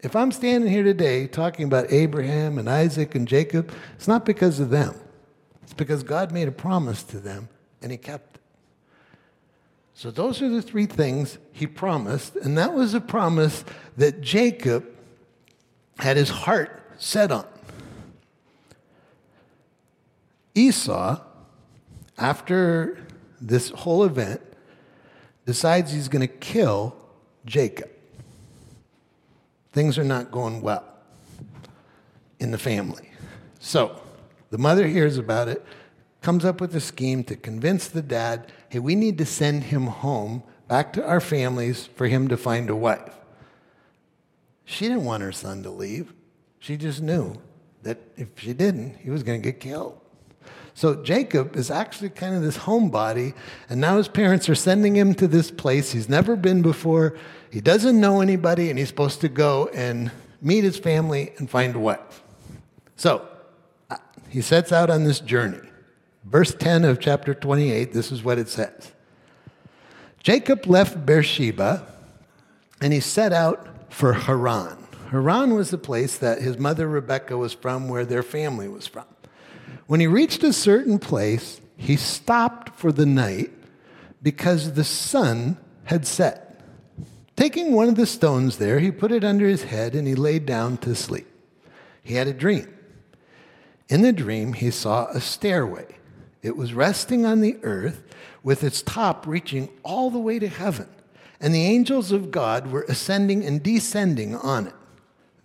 If 0.00 0.14
I'm 0.14 0.30
standing 0.30 0.70
here 0.70 0.84
today 0.84 1.26
talking 1.26 1.66
about 1.66 1.92
Abraham 1.92 2.58
and 2.58 2.70
Isaac 2.70 3.16
and 3.16 3.26
Jacob, 3.26 3.72
it's 3.96 4.06
not 4.06 4.24
because 4.24 4.60
of 4.60 4.70
them. 4.70 4.94
It's 5.64 5.74
because 5.74 6.04
God 6.04 6.30
made 6.30 6.46
a 6.46 6.52
promise 6.52 7.02
to 7.04 7.18
them 7.18 7.48
and 7.82 7.90
he 7.90 7.98
kept 7.98 8.36
it. 8.36 8.40
So 9.94 10.12
those 10.12 10.40
are 10.42 10.48
the 10.48 10.62
three 10.62 10.86
things 10.86 11.38
he 11.52 11.66
promised, 11.66 12.36
and 12.36 12.56
that 12.56 12.72
was 12.72 12.94
a 12.94 13.00
promise 13.00 13.64
that 13.96 14.20
Jacob 14.20 14.86
had 15.98 16.16
his 16.16 16.28
heart 16.28 16.85
set 16.98 17.30
on. 17.30 17.46
Esau, 20.54 21.20
after 22.16 23.06
this 23.40 23.70
whole 23.70 24.04
event, 24.04 24.40
decides 25.44 25.92
he's 25.92 26.08
going 26.08 26.26
to 26.26 26.34
kill 26.34 26.96
Jacob 27.44 27.90
things 29.76 29.98
are 29.98 30.04
not 30.04 30.32
going 30.32 30.62
well 30.62 30.84
in 32.40 32.50
the 32.50 32.56
family. 32.56 33.10
So 33.60 34.00
the 34.48 34.56
mother 34.56 34.86
hears 34.86 35.18
about 35.18 35.48
it, 35.48 35.62
comes 36.22 36.46
up 36.46 36.62
with 36.62 36.74
a 36.74 36.80
scheme 36.80 37.22
to 37.24 37.36
convince 37.36 37.86
the 37.86 38.00
dad 38.00 38.50
hey, 38.70 38.78
we 38.78 38.94
need 38.94 39.18
to 39.18 39.26
send 39.26 39.64
him 39.64 39.86
home 39.86 40.42
back 40.66 40.94
to 40.94 41.06
our 41.06 41.20
families 41.20 41.84
for 41.94 42.06
him 42.06 42.26
to 42.28 42.38
find 42.38 42.70
a 42.70 42.74
wife. 42.74 43.16
She 44.64 44.88
didn't 44.88 45.04
want 45.04 45.22
her 45.22 45.30
son 45.30 45.62
to 45.62 45.70
leave. 45.70 46.14
She 46.58 46.76
just 46.76 47.02
knew 47.02 47.40
that 47.82 47.98
if 48.16 48.28
she 48.36 48.52
didn't, 48.52 48.96
he 48.96 49.10
was 49.10 49.22
going 49.22 49.40
to 49.40 49.52
get 49.52 49.60
killed. 49.60 50.00
So 50.74 51.02
Jacob 51.02 51.56
is 51.56 51.70
actually 51.70 52.10
kind 52.10 52.34
of 52.34 52.42
this 52.42 52.58
homebody, 52.58 53.34
and 53.70 53.80
now 53.80 53.96
his 53.96 54.08
parents 54.08 54.48
are 54.48 54.54
sending 54.54 54.94
him 54.94 55.14
to 55.14 55.26
this 55.26 55.50
place 55.50 55.92
he's 55.92 56.08
never 56.08 56.36
been 56.36 56.60
before. 56.60 57.16
He 57.50 57.60
doesn't 57.60 57.98
know 57.98 58.20
anybody, 58.20 58.68
and 58.68 58.78
he's 58.78 58.88
supposed 58.88 59.22
to 59.22 59.28
go 59.28 59.70
and 59.72 60.10
meet 60.42 60.64
his 60.64 60.78
family 60.78 61.32
and 61.38 61.48
find 61.48 61.74
a 61.74 61.78
wife. 61.78 62.22
So 62.96 63.26
uh, 63.88 63.96
he 64.28 64.42
sets 64.42 64.70
out 64.70 64.90
on 64.90 65.04
this 65.04 65.20
journey. 65.20 65.66
Verse 66.24 66.54
10 66.54 66.84
of 66.84 67.00
chapter 67.00 67.34
28, 67.34 67.92
this 67.92 68.10
is 68.10 68.22
what 68.22 68.38
it 68.38 68.48
says 68.48 68.92
Jacob 70.18 70.66
left 70.66 71.06
Beersheba 71.06 71.86
and 72.80 72.92
he 72.92 73.00
set 73.00 73.32
out 73.32 73.92
for 73.92 74.12
Haran. 74.12 74.85
Haran 75.10 75.54
was 75.54 75.70
the 75.70 75.78
place 75.78 76.18
that 76.18 76.42
his 76.42 76.58
mother 76.58 76.88
Rebekah 76.88 77.36
was 77.36 77.52
from, 77.52 77.88
where 77.88 78.04
their 78.04 78.22
family 78.22 78.68
was 78.68 78.86
from. 78.86 79.04
When 79.86 80.00
he 80.00 80.06
reached 80.06 80.42
a 80.42 80.52
certain 80.52 80.98
place, 80.98 81.60
he 81.76 81.96
stopped 81.96 82.76
for 82.76 82.90
the 82.90 83.06
night 83.06 83.52
because 84.22 84.72
the 84.72 84.84
sun 84.84 85.58
had 85.84 86.06
set. 86.06 86.60
Taking 87.36 87.72
one 87.72 87.88
of 87.88 87.96
the 87.96 88.06
stones 88.06 88.58
there, 88.58 88.80
he 88.80 88.90
put 88.90 89.12
it 89.12 89.22
under 89.22 89.46
his 89.46 89.64
head 89.64 89.94
and 89.94 90.08
he 90.08 90.14
lay 90.14 90.38
down 90.38 90.78
to 90.78 90.94
sleep. 90.94 91.28
He 92.02 92.14
had 92.14 92.26
a 92.26 92.32
dream. 92.32 92.72
In 93.88 94.02
the 94.02 94.12
dream, 94.12 94.54
he 94.54 94.70
saw 94.70 95.06
a 95.08 95.20
stairway. 95.20 95.86
It 96.42 96.56
was 96.56 96.74
resting 96.74 97.26
on 97.26 97.40
the 97.40 97.58
earth 97.62 98.02
with 98.42 98.64
its 98.64 98.82
top 98.82 99.26
reaching 99.26 99.68
all 99.82 100.10
the 100.10 100.18
way 100.18 100.38
to 100.38 100.48
heaven, 100.48 100.88
and 101.40 101.54
the 101.54 101.64
angels 101.64 102.10
of 102.12 102.30
God 102.30 102.70
were 102.70 102.86
ascending 102.88 103.44
and 103.44 103.62
descending 103.62 104.34
on 104.36 104.68
it. 104.68 104.74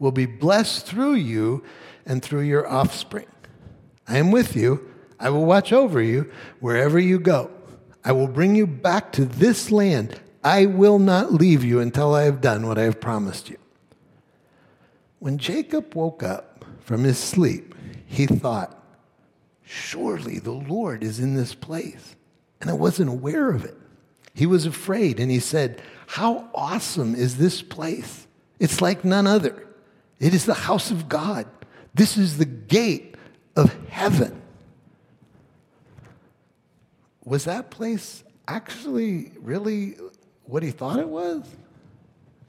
will 0.00 0.10
be 0.10 0.26
blessed 0.26 0.86
through 0.86 1.14
you 1.14 1.62
and 2.04 2.20
through 2.20 2.40
your 2.40 2.66
offspring. 2.66 3.26
I 4.08 4.18
am 4.18 4.32
with 4.32 4.56
you. 4.56 4.90
I 5.20 5.30
will 5.30 5.44
watch 5.44 5.72
over 5.72 6.02
you 6.02 6.32
wherever 6.58 6.98
you 6.98 7.20
go. 7.20 7.52
I 8.02 8.10
will 8.10 8.26
bring 8.26 8.56
you 8.56 8.66
back 8.66 9.12
to 9.12 9.24
this 9.24 9.70
land. 9.70 10.18
I 10.42 10.66
will 10.66 10.98
not 10.98 11.34
leave 11.34 11.62
you 11.62 11.78
until 11.78 12.14
I 12.14 12.22
have 12.22 12.40
done 12.40 12.66
what 12.66 12.78
I 12.78 12.84
have 12.84 13.00
promised 13.00 13.50
you. 13.50 13.58
When 15.18 15.36
Jacob 15.36 15.94
woke 15.94 16.22
up 16.22 16.64
from 16.80 17.04
his 17.04 17.18
sleep, 17.18 17.74
he 18.06 18.26
thought, 18.26 18.76
Surely 19.62 20.38
the 20.38 20.50
Lord 20.50 21.04
is 21.04 21.20
in 21.20 21.34
this 21.34 21.54
place. 21.54 22.16
And 22.60 22.70
I 22.70 22.72
wasn't 22.72 23.10
aware 23.10 23.50
of 23.50 23.64
it. 23.64 23.76
He 24.34 24.46
was 24.46 24.64
afraid 24.64 25.20
and 25.20 25.30
he 25.30 25.38
said, 25.38 25.82
How 26.06 26.48
awesome 26.54 27.14
is 27.14 27.36
this 27.36 27.60
place? 27.60 28.26
It's 28.58 28.80
like 28.80 29.04
none 29.04 29.26
other. 29.26 29.66
It 30.20 30.34
is 30.34 30.44
the 30.44 30.54
house 30.54 30.90
of 30.90 31.08
God. 31.08 31.46
This 31.94 32.16
is 32.16 32.38
the 32.38 32.44
gate 32.44 33.16
of 33.56 33.74
heaven. 33.88 34.40
Was 37.24 37.46
that 37.46 37.70
place 37.70 38.22
actually 38.46 39.32
really 39.40 39.96
what 40.44 40.62
he 40.62 40.70
thought 40.70 40.98
it 40.98 41.08
was? 41.08 41.44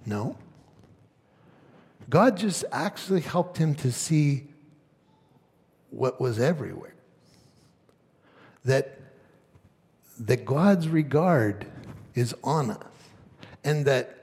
No. 0.05 0.37
God 2.09 2.35
just 2.35 2.65
actually 2.71 3.21
helped 3.21 3.57
him 3.57 3.73
to 3.75 3.91
see 3.91 4.47
what 5.91 6.19
was 6.19 6.39
everywhere. 6.39 6.93
That, 8.65 8.99
that 10.19 10.45
God's 10.45 10.89
regard 10.89 11.65
is 12.13 12.35
on 12.43 12.71
us, 12.71 12.83
and 13.63 13.85
that 13.85 14.20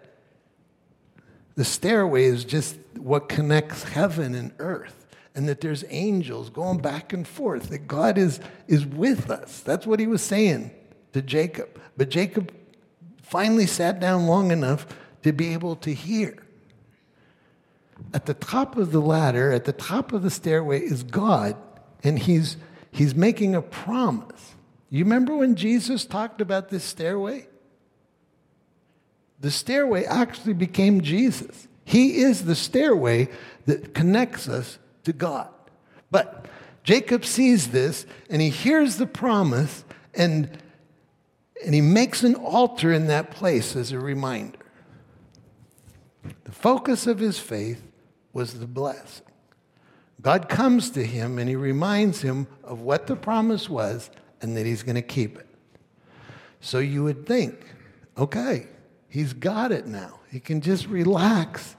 the 1.59 1.65
stairway 1.65 2.23
is 2.23 2.45
just 2.45 2.79
what 2.97 3.29
connects 3.29 3.83
heaven 3.83 4.33
and 4.37 4.53
earth, 4.61 5.09
and 5.35 5.49
that 5.49 5.61
there's 5.61 5.85
angels 5.89 6.51
going 6.51 6.79
back 6.79 7.13
and 7.13 7.27
forth, 7.27 7.71
that 7.71 7.89
God 7.89 8.17
is, 8.17 8.39
is 8.69 8.87
with 8.87 9.29
us. 9.29 9.59
That's 9.63 9.85
what 9.85 9.99
he 9.99 10.07
was 10.07 10.23
saying 10.23 10.71
to 11.15 11.21
Jacob. 11.21 11.69
But 11.97 12.11
Jacob 12.11 12.55
finally 13.25 13.67
sat 13.67 13.99
down 13.99 14.29
long 14.29 14.53
enough 14.53 14.87
to 15.25 15.33
be 15.33 15.53
able 15.53 15.75
to 15.77 15.93
hear. 15.93 16.41
At 18.15 18.27
the 18.27 18.35
top 18.35 18.77
of 18.77 18.93
the 18.93 19.01
ladder, 19.01 19.51
at 19.51 19.65
the 19.65 19.73
top 19.73 20.13
of 20.13 20.23
the 20.23 20.31
stairway, 20.31 20.79
is 20.79 21.03
God, 21.03 21.57
and 22.05 22.21
he's, 22.21 22.57
he's 22.93 23.17
making 23.17 23.57
a 23.57 23.63
promise. 23.63 24.55
You 24.91 25.03
remember 25.03 25.35
when 25.35 25.57
Jesus 25.57 26.05
talked 26.05 26.41
about 26.41 26.69
this 26.69 26.85
stairway? 26.85 27.49
The 29.41 29.51
stairway 29.51 30.05
actually 30.05 30.55
became 30.55 31.01
Jesus. 31.01 31.69
He 31.85 32.19
is 32.19 32.45
the 32.45 32.55
stairway 32.55 33.29
that 33.67 33.95
connects 33.95 34.49
us 34.49 34.79
to 35.05 35.13
God. 35.13 35.49
But 36.11 36.47
Jacob 36.83 37.25
sees 37.25 37.69
this 37.69 38.07
and 38.29 38.43
he 38.43 38.51
hears 38.51 38.97
the 38.97 39.07
promise 39.07 39.85
and, 40.15 40.51
and 41.65 41.75
he 41.75 41.81
makes 41.81 42.25
an 42.25 42.35
altar 42.35 42.93
in 42.93 43.07
that 43.07 43.31
place 43.31 43.77
as 43.77 43.93
a 43.93 43.99
reminder. 43.99 44.59
The 46.45 46.53
focus 46.53 47.07
of 47.07 47.19
his 47.19 47.39
faith 47.39 47.83
was 48.33 48.55
the 48.55 48.67
blessing. 48.67 49.27
God 50.21 50.49
comes 50.49 50.91
to 50.91 51.05
him 51.05 51.39
and 51.39 51.49
he 51.49 51.57
reminds 51.57 52.23
him 52.23 52.49
of 52.65 52.81
what 52.81 53.07
the 53.07 53.17
promise 53.17 53.69
was 53.69 54.11
and 54.41 54.57
that 54.57 54.67
he's 54.67 54.83
going 54.83 54.97
to 54.97 55.03
keep 55.03 55.39
it. 55.39 55.47
So 56.61 56.81
you 56.81 57.05
would 57.05 57.25
think, 57.25 57.65
okay, 58.17 58.67
He's 59.09 59.33
got 59.33 59.73
it 59.73 59.87
now. 59.87 60.21
He 60.31 60.41
can 60.41 60.61
just 60.61 60.87
relax. 60.87 61.77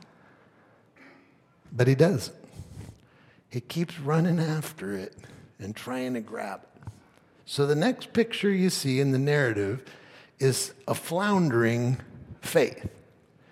But 1.71 1.87
he 1.87 1.95
doesn't. 1.95 2.35
He 3.49 3.61
keeps 3.61 3.99
running 3.99 4.39
after 4.39 4.93
it 4.93 5.15
and 5.59 5.75
trying 5.75 6.13
to 6.15 6.21
grab 6.21 6.61
it. 6.63 6.91
So 7.45 7.65
the 7.65 7.75
next 7.75 8.13
picture 8.13 8.51
you 8.51 8.69
see 8.69 8.99
in 8.99 9.11
the 9.11 9.19
narrative 9.19 9.83
is 10.39 10.73
a 10.87 10.93
floundering 10.93 11.99
faith. 12.41 12.89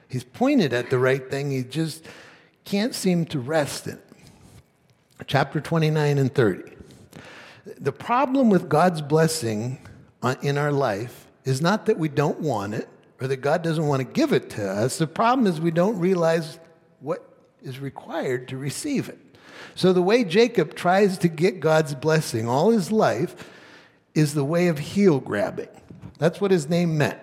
He's 0.08 0.24
pointed 0.24 0.74
at 0.74 0.90
the 0.90 1.00
right 1.00 1.30
thing, 1.30 1.52
he 1.52 1.64
just 1.64 2.06
can't 2.64 2.96
seem 2.96 3.26
to 3.26 3.40
rest 3.40 3.88
it. 3.88 4.00
Chapter 5.26 5.60
29 5.60 6.18
and 6.18 6.34
30. 6.34 6.62
The 7.80 7.92
problem 7.92 8.50
with 8.50 8.70
God's 8.70 9.02
blessing 9.02 9.80
uh, 10.22 10.36
in 10.42 10.58
our 10.58 10.72
life 10.72 11.28
is 11.44 11.62
not 11.62 11.88
that 11.88 11.98
we 11.98 12.08
don't 12.08 12.40
want 12.40 12.74
it, 12.74 12.88
or 13.20 13.28
that 13.28 13.38
God 13.38 13.64
doesn't 13.64 13.88
want 13.88 14.00
to 14.00 14.06
give 14.06 14.34
it 14.34 14.50
to 14.52 14.70
us. 14.70 14.98
The 14.98 15.08
problem 15.08 15.48
is 15.48 15.60
we 15.60 15.72
don't 15.72 16.00
realize 16.00 16.60
what 17.00 17.28
is 17.62 17.80
required 17.80 18.48
to 18.50 18.58
receive 18.58 19.10
it. 19.10 19.20
So, 19.76 19.94
the 19.94 20.02
way 20.02 20.24
Jacob 20.24 20.76
tries 20.76 21.18
to 21.20 21.28
get 21.28 21.60
God's 21.60 21.94
blessing 21.94 22.48
all 22.48 22.72
his 22.72 22.92
life 22.92 23.36
is 24.16 24.34
the 24.34 24.44
way 24.44 24.68
of 24.68 24.80
heel 24.80 25.20
grabbing. 25.20 25.70
That's 26.18 26.42
what 26.42 26.52
his 26.52 26.68
name 26.68 26.98
meant. 26.98 27.20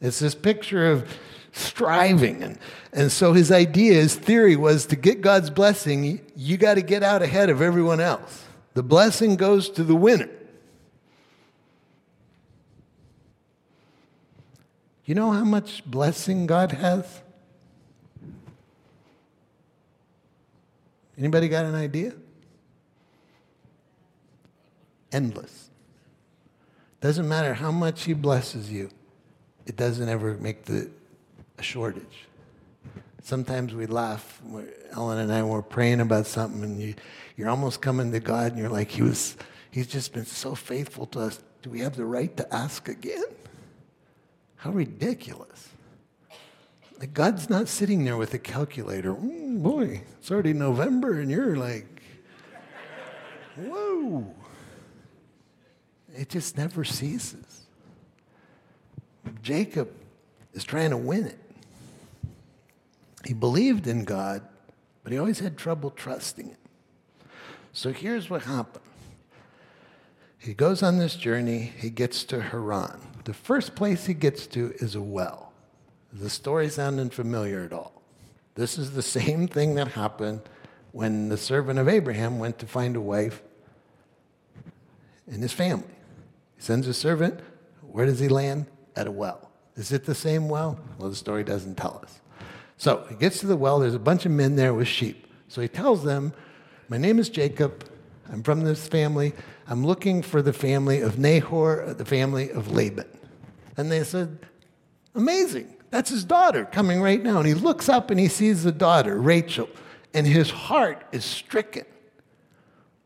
It's 0.00 0.18
this 0.18 0.34
picture 0.34 0.90
of 0.90 1.08
striving. 1.52 2.42
And, 2.42 2.58
and 2.92 3.12
so, 3.12 3.32
his 3.32 3.52
idea, 3.52 3.94
his 3.94 4.16
theory 4.16 4.56
was 4.56 4.86
to 4.86 4.96
get 4.96 5.20
God's 5.20 5.50
blessing, 5.50 6.04
you, 6.04 6.20
you 6.34 6.56
got 6.56 6.74
to 6.74 6.82
get 6.82 7.02
out 7.02 7.22
ahead 7.22 7.50
of 7.50 7.62
everyone 7.62 8.00
else. 8.00 8.44
The 8.74 8.82
blessing 8.82 9.36
goes 9.36 9.68
to 9.70 9.84
the 9.84 9.94
winner. 9.94 10.30
You 15.04 15.14
know 15.14 15.30
how 15.30 15.44
much 15.44 15.84
blessing 15.84 16.46
God 16.46 16.72
has? 16.72 17.20
Anybody 21.18 21.48
got 21.48 21.64
an 21.64 21.74
idea? 21.74 22.14
Endless. 25.12 25.70
Doesn't 27.00 27.28
matter 27.28 27.54
how 27.54 27.70
much 27.70 28.04
He 28.04 28.14
blesses 28.14 28.72
you, 28.72 28.90
it 29.66 29.76
doesn't 29.76 30.08
ever 30.08 30.34
make 30.34 30.64
the 30.64 30.90
a 31.58 31.62
shortage. 31.62 32.26
Sometimes 33.22 33.74
we 33.74 33.86
laugh. 33.86 34.42
Ellen 34.92 35.18
and 35.18 35.32
I 35.32 35.42
were 35.42 35.62
praying 35.62 36.00
about 36.00 36.26
something, 36.26 36.62
and 36.62 36.80
you, 36.80 36.94
you're 37.36 37.48
almost 37.48 37.80
coming 37.80 38.12
to 38.12 38.20
God, 38.20 38.52
and 38.52 38.58
you're 38.58 38.70
like, 38.70 38.90
He 38.90 39.02
was, 39.02 39.36
He's 39.70 39.86
just 39.86 40.12
been 40.12 40.26
so 40.26 40.54
faithful 40.54 41.06
to 41.06 41.20
us. 41.20 41.40
Do 41.62 41.70
we 41.70 41.80
have 41.80 41.96
the 41.96 42.04
right 42.04 42.34
to 42.36 42.54
ask 42.54 42.88
again? 42.88 43.24
How 44.64 44.70
ridiculous. 44.70 45.68
God's 47.12 47.50
not 47.50 47.68
sitting 47.68 48.06
there 48.06 48.16
with 48.16 48.32
a 48.32 48.38
calculator. 48.38 49.12
Mm, 49.12 49.62
boy, 49.62 50.00
it's 50.18 50.30
already 50.30 50.54
November, 50.54 51.20
and 51.20 51.30
you're 51.30 51.54
like, 51.54 52.00
whoa. 53.56 54.34
It 56.14 56.30
just 56.30 56.56
never 56.56 56.82
ceases. 56.82 57.66
Jacob 59.42 59.90
is 60.54 60.64
trying 60.64 60.90
to 60.90 60.96
win 60.96 61.26
it. 61.26 61.38
He 63.26 63.34
believed 63.34 63.86
in 63.86 64.04
God, 64.04 64.40
but 65.02 65.12
he 65.12 65.18
always 65.18 65.40
had 65.40 65.58
trouble 65.58 65.90
trusting 65.90 66.48
it. 66.48 66.58
So 67.74 67.92
here's 67.92 68.30
what 68.30 68.44
happened. 68.44 68.84
He 70.38 70.54
goes 70.54 70.82
on 70.82 70.96
this 70.96 71.16
journey, 71.16 71.70
he 71.76 71.90
gets 71.90 72.24
to 72.24 72.40
Haran. 72.40 73.13
The 73.24 73.34
first 73.34 73.74
place 73.74 74.06
he 74.06 74.14
gets 74.14 74.46
to 74.48 74.74
is 74.76 74.94
a 74.94 75.00
well. 75.00 75.52
The 76.12 76.30
story 76.30 76.68
sounding 76.68 77.10
familiar 77.10 77.62
at 77.62 77.72
all? 77.72 78.02
This 78.54 78.78
is 78.78 78.92
the 78.92 79.02
same 79.02 79.48
thing 79.48 79.74
that 79.74 79.88
happened 79.88 80.42
when 80.92 81.28
the 81.28 81.36
servant 81.36 81.78
of 81.78 81.88
Abraham 81.88 82.38
went 82.38 82.58
to 82.60 82.66
find 82.66 82.94
a 82.94 83.00
wife 83.00 83.42
in 85.26 85.40
his 85.40 85.52
family. 85.52 85.88
He 86.56 86.62
sends 86.62 86.86
a 86.86 86.94
servant, 86.94 87.40
Where 87.80 88.06
does 88.06 88.20
he 88.20 88.28
land? 88.28 88.66
At 88.94 89.08
a 89.08 89.10
well. 89.10 89.50
Is 89.74 89.90
it 89.90 90.04
the 90.04 90.14
same 90.14 90.48
well? 90.48 90.78
Well, 90.98 91.10
the 91.10 91.16
story 91.16 91.42
doesn't 91.42 91.76
tell 91.76 92.00
us. 92.04 92.20
So 92.76 93.04
he 93.08 93.16
gets 93.16 93.40
to 93.40 93.46
the 93.46 93.56
well. 93.56 93.80
There's 93.80 93.94
a 93.94 93.98
bunch 93.98 94.24
of 94.24 94.30
men 94.30 94.54
there 94.54 94.72
with 94.72 94.86
sheep. 94.86 95.26
So 95.48 95.60
he 95.60 95.68
tells 95.68 96.04
them, 96.04 96.32
My 96.88 96.96
name 96.96 97.18
is 97.18 97.28
Jacob. 97.28 97.84
I'm 98.30 98.42
from 98.42 98.62
this 98.62 98.86
family. 98.86 99.32
I'm 99.66 99.84
looking 99.84 100.22
for 100.22 100.42
the 100.42 100.52
family 100.52 101.00
of 101.00 101.18
Nahor, 101.18 101.94
the 101.94 102.04
family 102.04 102.50
of 102.50 102.70
Laban. 102.70 103.06
And 103.76 103.90
they 103.90 104.04
said, 104.04 104.38
Amazing. 105.14 105.74
That's 105.90 106.10
his 106.10 106.24
daughter 106.24 106.64
coming 106.64 107.00
right 107.00 107.22
now. 107.22 107.38
And 107.38 107.46
he 107.46 107.54
looks 107.54 107.88
up 107.88 108.10
and 108.10 108.18
he 108.18 108.26
sees 108.26 108.64
the 108.64 108.72
daughter, 108.72 109.20
Rachel, 109.20 109.68
and 110.12 110.26
his 110.26 110.50
heart 110.50 111.06
is 111.12 111.24
stricken. 111.24 111.84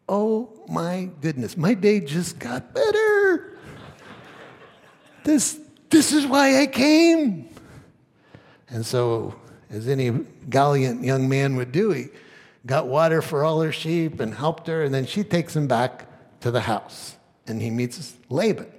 Oh 0.09 0.64
my 0.68 1.11
goodness, 1.20 1.57
my 1.57 1.74
day 1.74 2.00
just 2.00 2.38
got 2.38 2.72
better. 2.72 3.59
This, 5.22 5.61
this 5.90 6.12
is 6.12 6.26
why 6.26 6.62
I 6.62 6.66
came. 6.66 7.50
And 8.70 8.87
so, 8.87 9.38
as 9.68 9.87
any 9.87 10.11
gallant 10.48 11.04
young 11.04 11.28
man 11.28 11.57
would 11.57 11.72
do, 11.72 11.90
he 11.90 12.09
got 12.64 12.87
water 12.87 13.20
for 13.20 13.44
all 13.44 13.61
her 13.61 13.72
sheep 13.72 14.18
and 14.18 14.33
helped 14.33 14.66
her, 14.66 14.83
and 14.83 14.94
then 14.94 15.04
she 15.04 15.24
takes 15.24 15.54
him 15.54 15.68
back 15.68 16.07
to 16.40 16.50
the 16.50 16.62
house. 16.62 17.16
And 17.46 17.61
he 17.61 17.70
meets 17.70 18.14
Laban. 18.31 18.72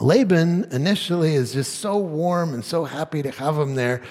Laban 0.00 0.64
initially 0.72 1.34
is 1.34 1.52
just 1.52 1.76
so 1.76 1.96
warm 1.96 2.52
and 2.52 2.64
so 2.64 2.84
happy 2.84 3.22
to 3.22 3.30
have 3.30 3.56
him 3.56 3.74
there. 3.74 4.02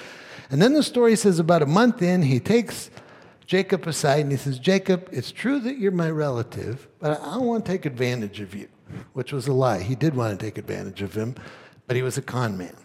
And 0.49 0.61
then 0.61 0.73
the 0.73 0.83
story 0.83 1.15
says 1.15 1.39
about 1.39 1.61
a 1.61 1.67
month 1.67 2.01
in, 2.01 2.21
he 2.21 2.39
takes 2.39 2.89
Jacob 3.45 3.87
aside 3.87 4.21
and 4.21 4.31
he 4.31 4.37
says, 4.37 4.57
Jacob, 4.57 5.07
it's 5.11 5.31
true 5.31 5.59
that 5.59 5.77
you're 5.77 5.91
my 5.91 6.09
relative, 6.09 6.87
but 6.99 7.19
I 7.21 7.35
don't 7.35 7.45
want 7.45 7.65
to 7.65 7.71
take 7.71 7.85
advantage 7.85 8.39
of 8.39 8.55
you, 8.55 8.67
which 9.13 9.31
was 9.31 9.47
a 9.47 9.53
lie. 9.53 9.81
He 9.81 9.95
did 9.95 10.15
want 10.15 10.39
to 10.39 10.43
take 10.43 10.57
advantage 10.57 11.01
of 11.01 11.13
him, 11.13 11.35
but 11.87 11.95
he 11.95 12.01
was 12.01 12.17
a 12.17 12.21
con 12.21 12.57
man. 12.57 12.75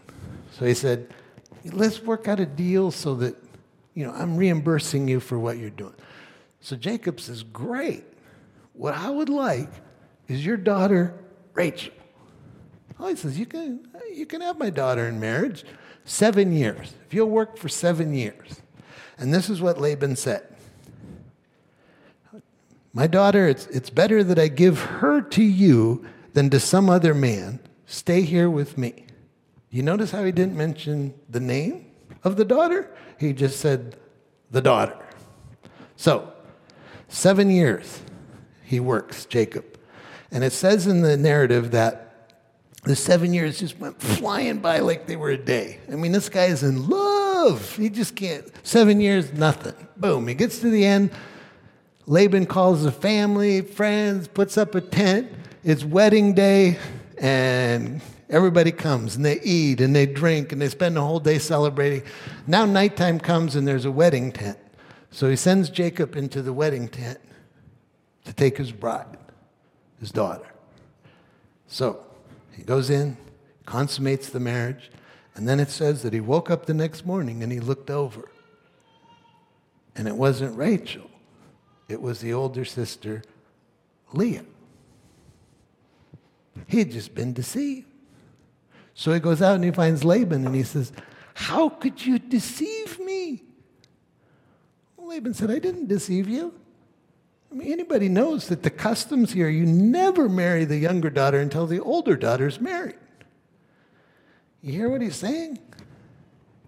So 0.52 0.66
he 0.66 0.74
said, 0.74 1.08
let's 1.64 2.02
work 2.02 2.28
out 2.28 2.40
a 2.40 2.46
deal 2.46 2.90
so 2.90 3.14
that, 3.16 3.36
you 3.94 4.06
know, 4.06 4.12
I'm 4.12 4.36
reimbursing 4.36 5.08
you 5.08 5.20
for 5.20 5.38
what 5.38 5.56
you're 5.56 5.70
doing. 5.70 5.94
So 6.60 6.76
Jacob 6.76 7.20
says, 7.20 7.42
great. 7.42 8.04
What 8.74 8.94
I 8.94 9.08
would 9.08 9.30
like 9.30 9.70
is 10.28 10.44
your 10.44 10.56
daughter, 10.58 11.14
Rachel. 11.54 11.94
Oh, 13.00 13.08
he 13.08 13.16
says, 13.16 13.38
you 13.38 13.46
can, 13.46 13.88
you 14.14 14.26
can 14.26 14.42
have 14.42 14.58
my 14.58 14.68
daughter 14.68 15.08
in 15.08 15.18
marriage. 15.18 15.64
Seven 16.04 16.52
years. 16.52 16.92
If 17.06 17.14
you'll 17.14 17.30
work 17.30 17.56
for 17.56 17.68
seven 17.68 18.14
years. 18.14 18.60
And 19.18 19.32
this 19.32 19.48
is 19.48 19.60
what 19.60 19.78
Laban 19.78 20.16
said 20.16 20.46
My 22.92 23.06
daughter, 23.06 23.48
it's, 23.48 23.66
it's 23.68 23.90
better 23.90 24.22
that 24.24 24.38
I 24.38 24.48
give 24.48 24.80
her 24.80 25.22
to 25.22 25.42
you 25.42 26.04
than 26.34 26.50
to 26.50 26.60
some 26.60 26.90
other 26.90 27.14
man. 27.14 27.60
Stay 27.86 28.22
here 28.22 28.50
with 28.50 28.76
me. 28.76 29.06
You 29.70 29.82
notice 29.82 30.10
how 30.10 30.24
he 30.24 30.32
didn't 30.32 30.56
mention 30.56 31.14
the 31.28 31.40
name 31.40 31.86
of 32.22 32.36
the 32.36 32.44
daughter? 32.44 32.90
He 33.18 33.32
just 33.32 33.60
said, 33.60 33.96
the 34.50 34.60
daughter. 34.60 34.98
So, 35.96 36.32
seven 37.08 37.50
years 37.50 38.02
he 38.64 38.80
works, 38.80 39.24
Jacob. 39.24 39.64
And 40.30 40.44
it 40.44 40.52
says 40.52 40.86
in 40.86 41.02
the 41.02 41.16
narrative 41.16 41.70
that 41.70 42.09
the 42.84 42.96
seven 42.96 43.34
years 43.34 43.58
just 43.58 43.78
went 43.78 44.00
flying 44.00 44.58
by 44.58 44.78
like 44.78 45.06
they 45.06 45.16
were 45.16 45.30
a 45.30 45.36
day. 45.36 45.78
I 45.92 45.96
mean, 45.96 46.12
this 46.12 46.28
guy 46.28 46.46
is 46.46 46.62
in 46.62 46.88
love. 46.88 47.76
He 47.76 47.90
just 47.90 48.16
can't. 48.16 48.50
Seven 48.66 49.00
years, 49.00 49.32
nothing. 49.32 49.74
Boom. 49.96 50.26
He 50.28 50.34
gets 50.34 50.60
to 50.60 50.70
the 50.70 50.84
end. 50.84 51.10
Laban 52.06 52.46
calls 52.46 52.82
the 52.82 52.92
family, 52.92 53.60
friends, 53.60 54.28
puts 54.28 54.56
up 54.56 54.74
a 54.74 54.80
tent. 54.80 55.30
It's 55.62 55.84
wedding 55.84 56.32
day, 56.32 56.78
and 57.18 58.00
everybody 58.30 58.72
comes 58.72 59.16
and 59.16 59.24
they 59.24 59.40
eat 59.40 59.80
and 59.80 59.94
they 59.94 60.06
drink 60.06 60.52
and 60.52 60.62
they 60.62 60.68
spend 60.68 60.96
the 60.96 61.02
whole 61.02 61.20
day 61.20 61.38
celebrating. 61.38 62.02
Now, 62.46 62.64
nighttime 62.64 63.20
comes 63.20 63.56
and 63.56 63.66
there's 63.66 63.84
a 63.84 63.90
wedding 63.90 64.32
tent. 64.32 64.58
So 65.10 65.28
he 65.28 65.36
sends 65.36 65.68
Jacob 65.68 66.16
into 66.16 66.40
the 66.40 66.52
wedding 66.52 66.88
tent 66.88 67.20
to 68.24 68.32
take 68.32 68.56
his 68.56 68.72
bride, 68.72 69.18
his 69.98 70.12
daughter. 70.12 70.46
So, 71.66 72.04
he 72.52 72.62
goes 72.62 72.90
in, 72.90 73.16
consummates 73.66 74.28
the 74.30 74.40
marriage, 74.40 74.90
and 75.34 75.48
then 75.48 75.60
it 75.60 75.70
says 75.70 76.02
that 76.02 76.12
he 76.12 76.20
woke 76.20 76.50
up 76.50 76.66
the 76.66 76.74
next 76.74 77.06
morning 77.06 77.42
and 77.42 77.52
he 77.52 77.60
looked 77.60 77.90
over. 77.90 78.30
And 79.94 80.06
it 80.08 80.16
wasn't 80.16 80.56
Rachel, 80.56 81.10
it 81.88 82.00
was 82.00 82.20
the 82.20 82.32
older 82.32 82.64
sister, 82.64 83.22
Leah. 84.12 84.44
He 86.66 86.78
had 86.78 86.90
just 86.90 87.14
been 87.14 87.32
deceived. 87.32 87.86
So 88.94 89.12
he 89.12 89.20
goes 89.20 89.40
out 89.40 89.54
and 89.54 89.64
he 89.64 89.70
finds 89.70 90.04
Laban 90.04 90.46
and 90.46 90.54
he 90.54 90.62
says, 90.62 90.92
How 91.34 91.68
could 91.68 92.04
you 92.04 92.18
deceive 92.18 92.98
me? 93.00 93.42
Laban 94.98 95.34
said, 95.34 95.50
I 95.50 95.58
didn't 95.58 95.88
deceive 95.88 96.28
you. 96.28 96.59
I 97.50 97.54
mean, 97.54 97.72
anybody 97.72 98.08
knows 98.08 98.48
that 98.48 98.62
the 98.62 98.70
customs 98.70 99.32
here, 99.32 99.48
you 99.48 99.66
never 99.66 100.28
marry 100.28 100.64
the 100.64 100.78
younger 100.78 101.10
daughter 101.10 101.40
until 101.40 101.66
the 101.66 101.80
older 101.80 102.16
daughter's 102.16 102.60
married. 102.60 102.94
You 104.62 104.72
hear 104.72 104.88
what 104.88 105.02
he's 105.02 105.16
saying? 105.16 105.58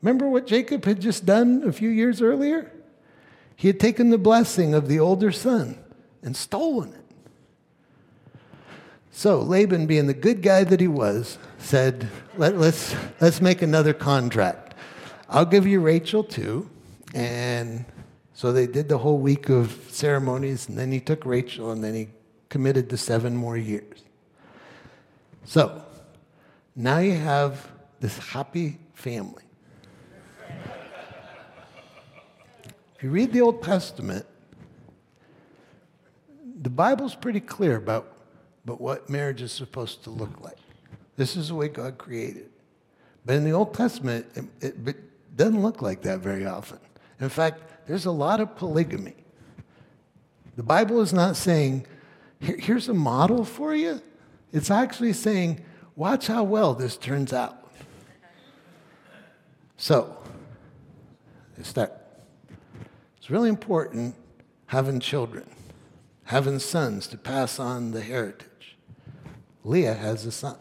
Remember 0.00 0.28
what 0.28 0.46
Jacob 0.46 0.84
had 0.84 1.00
just 1.00 1.24
done 1.24 1.62
a 1.64 1.72
few 1.72 1.88
years 1.88 2.20
earlier? 2.20 2.72
He 3.54 3.68
had 3.68 3.78
taken 3.78 4.10
the 4.10 4.18
blessing 4.18 4.74
of 4.74 4.88
the 4.88 4.98
older 4.98 5.30
son 5.30 5.78
and 6.22 6.36
stolen 6.36 6.94
it. 6.94 6.98
So 9.12 9.40
Laban, 9.40 9.86
being 9.86 10.08
the 10.08 10.14
good 10.14 10.42
guy 10.42 10.64
that 10.64 10.80
he 10.80 10.88
was, 10.88 11.38
said, 11.58 12.08
Let, 12.36 12.58
let's, 12.58 12.96
let's 13.20 13.40
make 13.40 13.62
another 13.62 13.92
contract. 13.92 14.74
I'll 15.28 15.44
give 15.44 15.66
you 15.66 15.80
Rachel 15.80 16.24
too, 16.24 16.68
and 17.14 17.84
so 18.42 18.50
they 18.50 18.66
did 18.66 18.88
the 18.88 18.98
whole 18.98 19.18
week 19.18 19.50
of 19.50 19.70
ceremonies, 19.88 20.68
and 20.68 20.76
then 20.76 20.90
he 20.90 20.98
took 20.98 21.24
Rachel, 21.24 21.70
and 21.70 21.84
then 21.84 21.94
he 21.94 22.08
committed 22.48 22.90
to 22.90 22.96
seven 22.96 23.36
more 23.36 23.56
years. 23.56 24.02
So 25.44 25.80
now 26.74 26.98
you 26.98 27.14
have 27.14 27.70
this 28.00 28.18
happy 28.18 28.80
family. 28.94 29.44
if 32.96 33.02
you 33.02 33.10
read 33.10 33.32
the 33.32 33.42
Old 33.42 33.62
Testament, 33.62 34.26
the 36.62 36.70
Bible's 36.70 37.14
pretty 37.14 37.38
clear 37.38 37.76
about, 37.76 38.12
about 38.64 38.80
what 38.80 39.08
marriage 39.08 39.40
is 39.40 39.52
supposed 39.52 40.02
to 40.02 40.10
look 40.10 40.40
like. 40.40 40.58
This 41.14 41.36
is 41.36 41.50
the 41.50 41.54
way 41.54 41.68
God 41.68 41.96
created. 41.96 42.50
But 43.24 43.36
in 43.36 43.44
the 43.44 43.52
Old 43.52 43.72
Testament, 43.72 44.26
it, 44.34 44.44
it, 44.60 44.88
it 44.88 45.36
doesn't 45.36 45.62
look 45.62 45.80
like 45.80 46.02
that 46.02 46.18
very 46.18 46.44
often. 46.44 46.80
In 47.22 47.28
fact, 47.28 47.86
there's 47.86 48.04
a 48.04 48.10
lot 48.10 48.40
of 48.40 48.56
polygamy. 48.56 49.14
The 50.56 50.64
Bible 50.64 51.00
is 51.00 51.12
not 51.12 51.36
saying, 51.36 51.86
here's 52.40 52.88
a 52.88 52.94
model 52.94 53.44
for 53.44 53.76
you. 53.76 54.02
It's 54.52 54.72
actually 54.72 55.12
saying, 55.12 55.64
watch 55.94 56.26
how 56.26 56.42
well 56.42 56.74
this 56.74 56.96
turns 56.96 57.32
out. 57.32 57.70
So, 59.76 60.16
it's 61.56 61.72
that. 61.74 62.24
It's 63.18 63.30
really 63.30 63.48
important 63.48 64.16
having 64.66 64.98
children, 64.98 65.48
having 66.24 66.58
sons 66.58 67.06
to 67.06 67.16
pass 67.16 67.60
on 67.60 67.92
the 67.92 68.00
heritage. 68.00 68.76
Leah 69.62 69.94
has 69.94 70.26
a 70.26 70.32
son. 70.32 70.58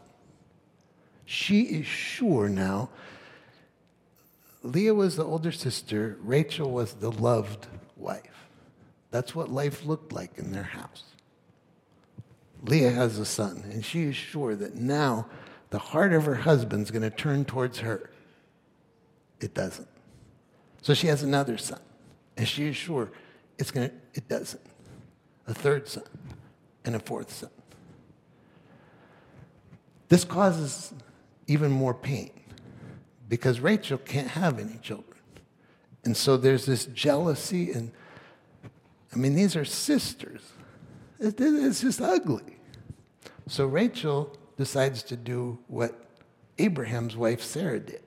She 1.26 1.62
is 1.62 1.88
sure 1.88 2.50
now 2.50 2.92
Leah 4.64 4.94
was 4.94 5.16
the 5.16 5.26
older 5.26 5.52
sister, 5.52 6.18
Rachel 6.22 6.72
was 6.72 6.94
the 6.94 7.12
loved 7.12 7.68
wife. 7.98 8.48
That's 9.10 9.36
what 9.36 9.50
life 9.50 9.86
looked 9.86 10.14
like 10.14 10.38
in 10.38 10.52
their 10.52 10.64
house. 10.64 11.04
Leah 12.64 12.92
has 12.92 13.18
a 13.18 13.26
son, 13.26 13.64
and 13.72 13.84
she 13.84 14.04
is 14.04 14.16
sure 14.16 14.56
that 14.56 14.76
now 14.76 15.28
the 15.72 15.80
heart 15.80 16.14
of 16.14 16.26
her 16.26 16.36
husband's 16.36 16.92
going 16.92 17.02
to 17.02 17.10
turn 17.10 17.44
towards 17.44 17.80
her. 17.80 18.12
It 19.40 19.54
doesn't. 19.54 19.88
So 20.82 20.94
she 20.94 21.08
has 21.08 21.24
another 21.24 21.58
son, 21.58 21.80
and 22.38 22.48
she 22.48 22.68
is 22.68 22.76
sure 22.76 23.12
it's 23.58 23.72
going 23.72 23.90
to, 23.90 23.96
it 24.14 24.28
doesn't. 24.28 24.62
A 25.48 25.54
third 25.54 25.88
son, 25.88 26.04
and 26.86 26.96
a 26.96 27.00
fourth 27.00 27.32
son. 27.32 27.50
This 30.08 30.24
causes 30.24 30.94
even 31.48 31.72
more 31.72 31.94
pain 31.94 32.32
because 33.32 33.62
Rachel 33.62 33.98
can't 33.98 34.28
have 34.28 34.60
any 34.60 34.78
children. 34.82 35.18
And 36.04 36.18
so 36.18 36.36
there's 36.36 36.66
this 36.66 36.88
jealousy, 36.88 37.72
and 37.72 37.94
I 39.14 39.16
mean, 39.16 39.36
these 39.36 39.56
are 39.56 39.64
sisters. 39.64 40.42
It's 41.18 41.80
just 41.80 42.02
ugly. 42.02 42.58
So 43.48 43.66
Rachel 43.66 44.36
decides 44.58 45.02
to 45.04 45.16
do 45.16 45.60
what 45.68 45.98
Abraham's 46.60 47.16
wife 47.16 47.42
Sarah 47.42 47.80
did. 47.80 48.02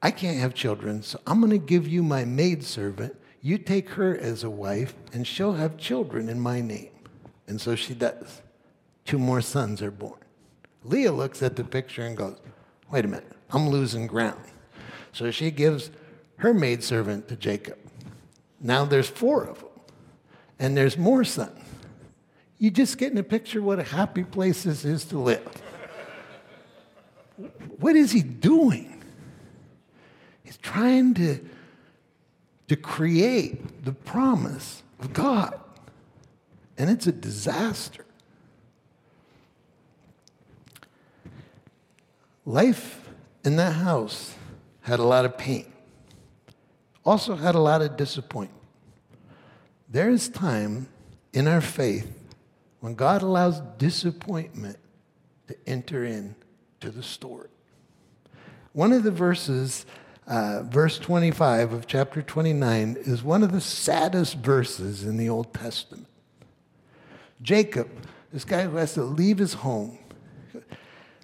I 0.00 0.12
can't 0.12 0.38
have 0.38 0.54
children, 0.54 1.02
so 1.02 1.20
I'm 1.26 1.40
going 1.40 1.50
to 1.50 1.58
give 1.58 1.88
you 1.88 2.04
my 2.04 2.24
maidservant. 2.24 3.16
You 3.40 3.58
take 3.58 3.88
her 3.90 4.16
as 4.16 4.44
a 4.44 4.50
wife, 4.50 4.94
and 5.12 5.26
she'll 5.26 5.54
have 5.54 5.76
children 5.76 6.28
in 6.28 6.38
my 6.38 6.60
name. 6.60 6.92
And 7.48 7.60
so 7.60 7.74
she 7.74 7.94
does. 7.94 8.42
Two 9.04 9.18
more 9.18 9.40
sons 9.40 9.82
are 9.82 9.90
born 9.90 10.20
Leah 10.84 11.10
looks 11.10 11.42
at 11.42 11.56
the 11.56 11.64
picture 11.64 12.06
and 12.06 12.16
goes, 12.16 12.36
Wait 12.92 13.04
a 13.04 13.08
minute, 13.08 13.32
I'm 13.52 13.68
losing 13.68 14.06
ground. 14.06 14.40
So 15.12 15.30
she 15.30 15.50
gives 15.50 15.90
her 16.36 16.54
maidservant 16.54 17.28
to 17.28 17.36
Jacob. 17.36 17.78
Now 18.60 18.84
there's 18.84 19.08
four 19.08 19.44
of 19.44 19.60
them, 19.60 19.68
and 20.58 20.76
there's 20.76 20.96
more 20.96 21.24
sons. 21.24 21.58
You 22.58 22.70
just 22.70 22.96
getting 22.96 23.18
a 23.18 23.24
picture 23.24 23.60
what 23.60 23.78
a 23.78 23.84
happy 23.84 24.24
place 24.24 24.62
this 24.62 24.84
is 24.84 25.04
to 25.06 25.18
live. 25.18 25.46
what 27.78 27.96
is 27.96 28.12
he 28.12 28.22
doing? 28.22 29.02
He's 30.44 30.56
trying 30.56 31.14
to, 31.14 31.40
to 32.68 32.76
create 32.76 33.84
the 33.84 33.92
promise 33.92 34.82
of 35.00 35.12
God, 35.12 35.58
and 36.78 36.88
it's 36.88 37.06
a 37.06 37.12
disaster. 37.12 38.04
Life 42.44 43.01
in 43.44 43.56
that 43.56 43.72
house 43.72 44.34
had 44.82 44.98
a 44.98 45.04
lot 45.04 45.24
of 45.24 45.36
pain, 45.36 45.72
also 47.04 47.36
had 47.36 47.54
a 47.54 47.60
lot 47.60 47.82
of 47.82 47.96
disappointment. 47.96 48.62
There 49.88 50.10
is 50.10 50.28
time 50.28 50.88
in 51.32 51.46
our 51.46 51.60
faith 51.60 52.10
when 52.80 52.94
God 52.94 53.22
allows 53.22 53.60
disappointment 53.78 54.78
to 55.48 55.56
enter 55.66 56.04
in 56.04 56.34
to 56.80 56.90
the 56.90 57.02
story. 57.02 57.48
One 58.72 58.92
of 58.92 59.02
the 59.02 59.10
verses, 59.10 59.84
uh, 60.26 60.62
verse 60.62 60.98
25 60.98 61.72
of 61.72 61.86
chapter 61.86 62.22
29, 62.22 62.96
is 63.00 63.22
one 63.22 63.42
of 63.42 63.52
the 63.52 63.60
saddest 63.60 64.38
verses 64.38 65.04
in 65.04 65.16
the 65.16 65.28
Old 65.28 65.52
Testament. 65.52 66.06
Jacob, 67.42 67.88
this 68.32 68.44
guy 68.44 68.62
who 68.62 68.76
has 68.76 68.94
to 68.94 69.02
leave 69.02 69.38
his 69.38 69.54
home, 69.54 69.98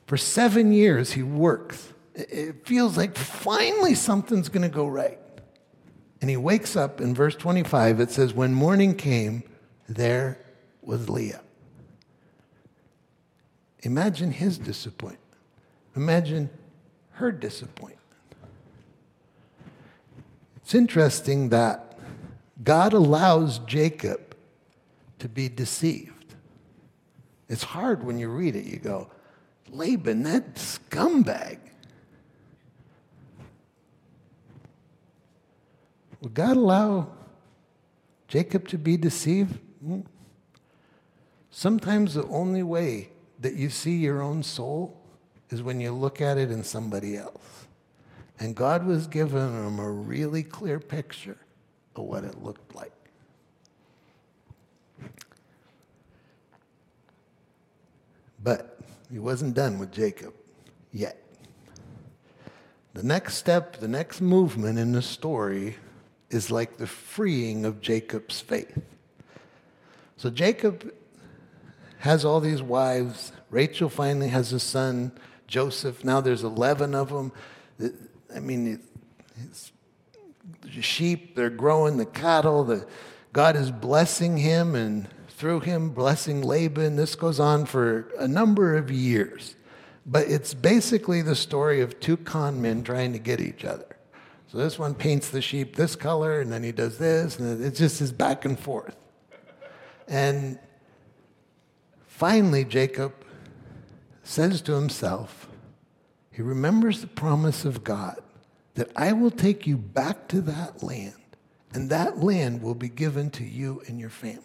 for 0.06 0.16
seven 0.16 0.72
years 0.72 1.12
he 1.12 1.22
works. 1.22 1.92
It 2.18 2.66
feels 2.66 2.96
like 2.96 3.16
finally 3.16 3.94
something's 3.94 4.48
going 4.48 4.68
to 4.68 4.68
go 4.68 4.88
right. 4.88 5.18
And 6.20 6.28
he 6.28 6.36
wakes 6.36 6.74
up 6.74 7.00
in 7.00 7.14
verse 7.14 7.36
25, 7.36 8.00
it 8.00 8.10
says, 8.10 8.34
When 8.34 8.52
morning 8.52 8.96
came, 8.96 9.44
there 9.88 10.38
was 10.82 11.08
Leah. 11.08 11.40
Imagine 13.82 14.32
his 14.32 14.58
disappointment. 14.58 15.22
Imagine 15.94 16.50
her 17.12 17.30
disappointment. 17.30 17.98
It's 20.56 20.74
interesting 20.74 21.50
that 21.50 21.96
God 22.64 22.92
allows 22.92 23.60
Jacob 23.60 24.34
to 25.20 25.28
be 25.28 25.48
deceived. 25.48 26.34
It's 27.48 27.62
hard 27.62 28.02
when 28.02 28.18
you 28.18 28.28
read 28.28 28.56
it. 28.56 28.64
You 28.64 28.78
go, 28.78 29.08
Laban, 29.70 30.24
that 30.24 30.56
scumbag. 30.56 31.58
Would 36.20 36.34
God 36.34 36.56
allow 36.56 37.08
Jacob 38.26 38.68
to 38.68 38.78
be 38.78 38.96
deceived? 38.96 39.58
Hmm. 39.82 40.00
Sometimes 41.50 42.14
the 42.14 42.26
only 42.26 42.62
way 42.62 43.10
that 43.40 43.54
you 43.54 43.70
see 43.70 43.96
your 43.96 44.20
own 44.20 44.42
soul 44.42 45.00
is 45.50 45.62
when 45.62 45.80
you 45.80 45.92
look 45.92 46.20
at 46.20 46.36
it 46.36 46.50
in 46.50 46.62
somebody 46.62 47.16
else. 47.16 47.66
And 48.40 48.54
God 48.54 48.86
was 48.86 49.06
giving 49.06 49.38
him 49.38 49.78
a 49.78 49.90
really 49.90 50.42
clear 50.42 50.78
picture 50.78 51.38
of 51.96 52.04
what 52.04 52.24
it 52.24 52.42
looked 52.42 52.74
like. 52.74 52.92
But 58.42 58.78
he 59.10 59.18
wasn't 59.18 59.54
done 59.54 59.78
with 59.78 59.90
Jacob 59.90 60.32
yet. 60.92 61.22
The 62.94 63.02
next 63.02 63.36
step, 63.36 63.78
the 63.78 63.88
next 63.88 64.20
movement 64.20 64.78
in 64.78 64.92
the 64.92 65.02
story 65.02 65.76
is 66.30 66.50
like 66.50 66.76
the 66.76 66.86
freeing 66.86 67.64
of 67.64 67.80
Jacob's 67.80 68.40
faith. 68.40 68.80
So 70.16 70.30
Jacob 70.30 70.92
has 71.98 72.24
all 72.24 72.40
these 72.40 72.62
wives. 72.62 73.32
Rachel 73.50 73.88
finally 73.88 74.28
has 74.28 74.52
a 74.52 74.60
son, 74.60 75.12
Joseph. 75.46 76.04
Now 76.04 76.20
there's 76.20 76.44
11 76.44 76.94
of 76.94 77.08
them. 77.08 77.32
I 78.34 78.40
mean, 78.40 78.80
the 80.62 80.82
sheep, 80.82 81.34
they're 81.34 81.50
growing, 81.50 81.96
the 81.96 82.06
cattle, 82.06 82.64
the, 82.64 82.86
God 83.32 83.56
is 83.56 83.70
blessing 83.70 84.36
him 84.36 84.74
and 84.74 85.08
through 85.28 85.60
him 85.60 85.90
blessing 85.90 86.42
Laban. 86.42 86.96
This 86.96 87.14
goes 87.14 87.38
on 87.38 87.64
for 87.64 88.12
a 88.18 88.26
number 88.26 88.76
of 88.76 88.90
years. 88.90 89.54
But 90.04 90.26
it's 90.26 90.54
basically 90.54 91.22
the 91.22 91.36
story 91.36 91.80
of 91.80 92.00
two 92.00 92.16
con 92.16 92.60
men 92.60 92.82
trying 92.82 93.12
to 93.12 93.18
get 93.18 93.40
each 93.40 93.64
other. 93.64 93.87
So 94.50 94.56
this 94.56 94.78
one 94.78 94.94
paints 94.94 95.28
the 95.28 95.42
sheep 95.42 95.76
this 95.76 95.94
color, 95.94 96.40
and 96.40 96.50
then 96.50 96.62
he 96.62 96.72
does 96.72 96.96
this, 96.96 97.38
and 97.38 97.62
it 97.62 97.74
just 97.74 98.00
is 98.00 98.12
back 98.12 98.46
and 98.46 98.58
forth. 98.58 98.96
And 100.06 100.58
finally, 102.06 102.64
Jacob 102.64 103.12
says 104.22 104.62
to 104.62 104.72
himself, 104.72 105.48
he 106.32 106.40
remembers 106.40 107.00
the 107.00 107.08
promise 107.08 107.66
of 107.66 107.84
God 107.84 108.20
that 108.74 108.90
I 108.96 109.12
will 109.12 109.30
take 109.30 109.66
you 109.66 109.76
back 109.76 110.28
to 110.28 110.40
that 110.42 110.82
land, 110.82 111.14
and 111.74 111.90
that 111.90 112.22
land 112.22 112.62
will 112.62 112.74
be 112.74 112.88
given 112.88 113.28
to 113.32 113.44
you 113.44 113.82
and 113.86 114.00
your 114.00 114.08
family. 114.08 114.44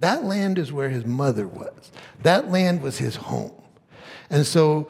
That 0.00 0.24
land 0.24 0.58
is 0.58 0.72
where 0.72 0.88
his 0.88 1.04
mother 1.04 1.46
was. 1.46 1.92
That 2.22 2.50
land 2.50 2.80
was 2.82 2.96
his 2.98 3.16
home. 3.16 3.52
And 4.30 4.46
so 4.46 4.88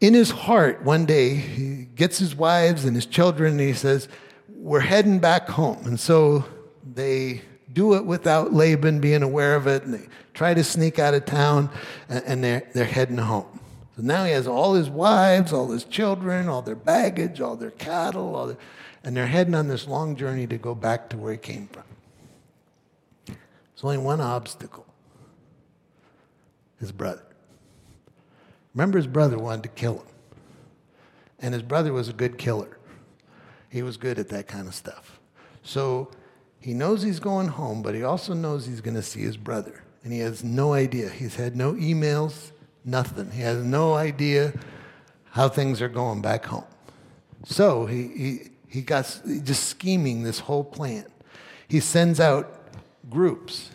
in 0.00 0.14
his 0.14 0.30
heart, 0.30 0.82
one 0.82 1.04
day, 1.04 1.34
he 1.34 1.84
gets 1.84 2.18
his 2.18 2.34
wives 2.34 2.84
and 2.84 2.96
his 2.96 3.06
children 3.06 3.52
and 3.52 3.60
he 3.60 3.74
says, 3.74 4.08
We're 4.48 4.80
heading 4.80 5.18
back 5.18 5.48
home. 5.48 5.84
And 5.84 6.00
so 6.00 6.44
they 6.94 7.42
do 7.72 7.94
it 7.94 8.04
without 8.04 8.52
Laban 8.52 9.00
being 9.00 9.22
aware 9.22 9.54
of 9.54 9.66
it 9.66 9.84
and 9.84 9.94
they 9.94 10.08
try 10.34 10.54
to 10.54 10.64
sneak 10.64 10.98
out 10.98 11.14
of 11.14 11.26
town 11.26 11.70
and 12.08 12.42
they're, 12.42 12.68
they're 12.72 12.84
heading 12.84 13.18
home. 13.18 13.60
So 13.96 14.02
now 14.02 14.24
he 14.24 14.32
has 14.32 14.46
all 14.46 14.74
his 14.74 14.88
wives, 14.88 15.52
all 15.52 15.70
his 15.70 15.84
children, 15.84 16.48
all 16.48 16.62
their 16.62 16.74
baggage, 16.74 17.40
all 17.40 17.56
their 17.56 17.72
cattle, 17.72 18.34
all 18.34 18.46
their, 18.48 18.56
and 19.04 19.16
they're 19.16 19.26
heading 19.26 19.54
on 19.54 19.68
this 19.68 19.86
long 19.86 20.16
journey 20.16 20.46
to 20.46 20.56
go 20.56 20.74
back 20.74 21.10
to 21.10 21.16
where 21.16 21.32
he 21.32 21.38
came 21.38 21.68
from. 21.68 21.84
There's 23.26 23.84
only 23.84 23.98
one 23.98 24.20
obstacle 24.20 24.86
his 26.78 26.92
brother. 26.92 27.29
Remember, 28.74 28.98
his 28.98 29.06
brother 29.06 29.38
wanted 29.38 29.64
to 29.64 29.68
kill 29.70 29.98
him. 29.98 30.06
And 31.38 31.54
his 31.54 31.62
brother 31.62 31.92
was 31.92 32.08
a 32.08 32.12
good 32.12 32.38
killer. 32.38 32.78
He 33.68 33.82
was 33.82 33.96
good 33.96 34.18
at 34.18 34.28
that 34.28 34.46
kind 34.46 34.68
of 34.68 34.74
stuff. 34.74 35.20
So 35.62 36.10
he 36.60 36.74
knows 36.74 37.02
he's 37.02 37.20
going 37.20 37.48
home, 37.48 37.82
but 37.82 37.94
he 37.94 38.02
also 38.02 38.34
knows 38.34 38.66
he's 38.66 38.80
going 38.80 38.96
to 38.96 39.02
see 39.02 39.22
his 39.22 39.36
brother. 39.36 39.82
And 40.04 40.12
he 40.12 40.20
has 40.20 40.44
no 40.44 40.72
idea. 40.72 41.08
He's 41.08 41.36
had 41.36 41.56
no 41.56 41.74
emails, 41.74 42.52
nothing. 42.84 43.30
He 43.30 43.42
has 43.42 43.62
no 43.64 43.94
idea 43.94 44.52
how 45.30 45.48
things 45.48 45.80
are 45.80 45.88
going 45.88 46.20
back 46.20 46.44
home. 46.44 46.64
So 47.44 47.86
he, 47.86 48.08
he, 48.08 48.38
he 48.68 48.82
got 48.82 49.20
just 49.42 49.64
scheming 49.64 50.22
this 50.22 50.40
whole 50.40 50.64
plan. 50.64 51.06
He 51.68 51.80
sends 51.80 52.20
out 52.20 52.68
groups 53.08 53.70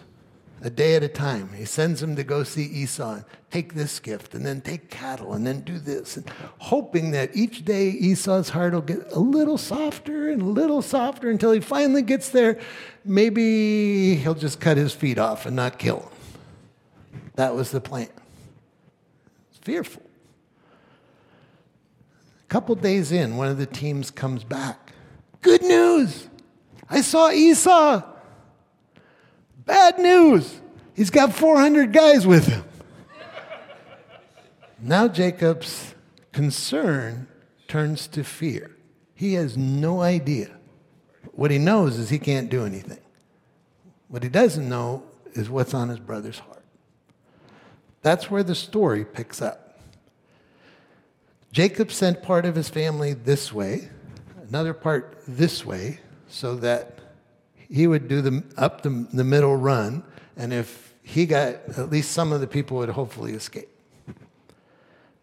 a 0.66 0.70
day 0.72 0.96
at 0.96 1.04
a 1.04 1.08
time. 1.08 1.54
He 1.54 1.64
sends 1.64 2.02
them 2.02 2.16
to 2.16 2.24
go 2.24 2.44
see 2.44 2.64
Esau, 2.64 3.22
take 3.52 3.76
this 3.76 4.00
gift, 4.00 4.34
and 4.34 4.44
then 4.44 4.62
take 4.62 4.90
cattle, 4.90 5.34
and 5.34 5.46
then 5.46 5.62
do 5.62 5.78
this, 5.78 6.18
and 6.18 6.28
hoping 6.58 7.12
that 7.12 7.30
each 7.36 7.64
day 7.64 7.90
Esau's 7.90 8.50
heart 8.50 8.74
will 8.74 8.82
get 8.82 9.12
a 9.12 9.20
little 9.20 9.60
softer 9.60 10.32
and 10.32 10.42
a 10.42 10.46
little 10.46 10.82
softer 10.82 11.30
until 11.30 11.52
he 11.52 11.60
finally 11.60 12.02
gets 12.02 12.30
there. 12.30 12.60
Maybe 13.06 14.16
he'll 14.16 14.34
just 14.34 14.60
cut 14.60 14.76
his 14.76 14.92
feet 14.92 15.20
off 15.20 15.46
and 15.46 15.56
not 15.56 15.78
kill 15.78 16.00
him. 16.00 16.10
That 17.36 17.54
was 17.54 17.70
the 17.70 17.82
plan. 17.82 18.10
It's 19.52 19.60
fearful. 19.62 20.02
A 22.42 22.48
couple 22.48 22.74
days 22.74 23.12
in, 23.12 23.38
one 23.38 23.50
of 23.50 23.60
the 23.60 23.68
teams 23.68 24.10
comes 24.10 24.44
back. 24.44 24.94
Good 25.44 25.62
news! 25.62 26.28
I 26.90 27.02
saw 27.02 27.30
Esau. 27.30 28.15
Bad 29.66 30.00
news. 30.00 30.62
He's 30.96 31.10
got 31.10 31.34
400 31.34 31.92
guys 31.92 32.26
with 32.26 32.48
him. 32.48 32.64
now 34.80 35.08
Jacob's 35.08 35.96
concern 36.32 37.28
turns 37.68 38.08
to 38.08 38.24
fear. 38.24 38.76
He 39.14 39.34
has 39.34 39.58
no 39.58 40.02
idea. 40.02 40.52
What 41.32 41.52
he 41.52 41.58
knows 41.58 41.98
is 41.98 42.10
he 42.10 42.20
can't 42.20 42.50
do 42.50 42.66
anything. 42.66 43.00
What 44.08 44.24
he 44.24 44.30
doesn't 44.30 44.68
know 44.68 45.04
is 45.34 45.50
what's 45.50 45.74
on 45.74 45.90
his 45.90 46.00
brother's 46.00 46.40
heart. 46.40 46.64
That's 48.02 48.30
where 48.30 48.44
the 48.44 48.56
story 48.56 49.04
picks 49.04 49.42
up. 49.42 49.80
Jacob 51.52 51.92
sent 51.92 52.22
part 52.22 52.46
of 52.46 52.56
his 52.56 52.70
family 52.70 53.14
this 53.14 53.52
way, 53.52 53.90
another 54.48 54.74
part 54.74 55.18
this 55.28 55.66
way, 55.66 56.00
so 56.28 56.56
that 56.58 57.00
he 57.76 57.88
would 57.88 58.08
do 58.08 58.22
the 58.22 58.42
up 58.56 58.84
the, 58.84 59.06
the 59.12 59.26
middle 59.26 59.58
run, 59.58 60.02
and 60.38 60.54
if 60.54 60.94
he 61.04 61.26
got 61.26 61.56
at 61.78 61.90
least 61.90 62.12
some 62.12 62.32
of 62.32 62.40
the 62.40 62.48
people 62.48 62.78
would 62.78 62.88
hopefully 62.88 63.34
escape. 63.34 63.68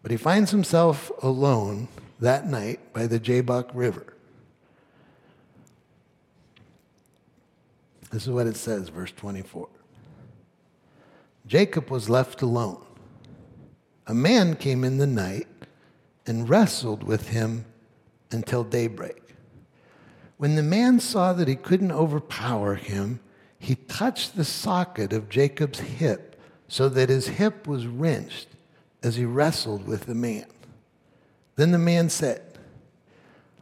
But 0.03 0.11
he 0.11 0.17
finds 0.17 0.51
himself 0.51 1.11
alone 1.23 1.87
that 2.19 2.45
night 2.45 2.93
by 2.93 3.07
the 3.07 3.19
Jabbok 3.19 3.71
River. 3.73 4.13
This 8.11 8.27
is 8.27 8.29
what 8.29 8.45
it 8.45 8.55
says, 8.55 8.89
verse 8.89 9.11
24. 9.13 9.67
Jacob 11.47 11.89
was 11.89 12.07
left 12.07 12.43
alone. 12.43 12.85
A 14.05 14.13
man 14.13 14.55
came 14.55 14.83
in 14.83 14.99
the 14.99 15.07
night 15.07 15.47
and 16.27 16.47
wrestled 16.47 17.03
with 17.03 17.29
him 17.29 17.65
until 18.29 18.63
daybreak. 18.63 19.22
When 20.43 20.55
the 20.55 20.61
man 20.61 20.99
saw 20.99 21.31
that 21.31 21.47
he 21.47 21.55
couldn't 21.55 21.93
overpower 21.93 22.75
him, 22.75 23.21
he 23.59 23.75
touched 23.75 24.35
the 24.35 24.43
socket 24.43 25.13
of 25.13 25.29
Jacob's 25.29 25.79
hip 25.79 26.37
so 26.67 26.89
that 26.89 27.07
his 27.07 27.29
hip 27.29 27.65
was 27.65 27.87
wrenched 27.87 28.49
as 29.01 29.15
he 29.15 29.23
wrestled 29.23 29.87
with 29.87 30.05
the 30.05 30.13
man. 30.13 30.47
Then 31.55 31.71
the 31.71 31.77
man 31.77 32.09
said, 32.09 32.41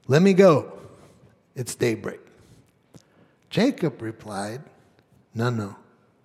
Let 0.07 0.23
me 0.23 0.33
go. 0.33 0.73
It's 1.55 1.75
daybreak. 1.75 2.21
Jacob 3.51 4.01
replied, 4.01 4.63
No, 5.35 5.51
no, 5.51 5.75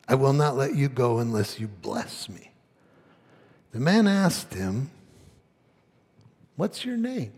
I 0.09 0.15
will 0.15 0.33
not 0.33 0.57
let 0.57 0.75
you 0.75 0.89
go 0.89 1.19
unless 1.19 1.61
you 1.61 1.69
bless 1.69 2.31
me. 2.31 2.51
The 3.73 3.81
man 3.81 4.09
asked 4.09 4.55
him, 4.55 4.91
What's 6.57 6.83
your 6.83 6.97
name? 6.97 7.35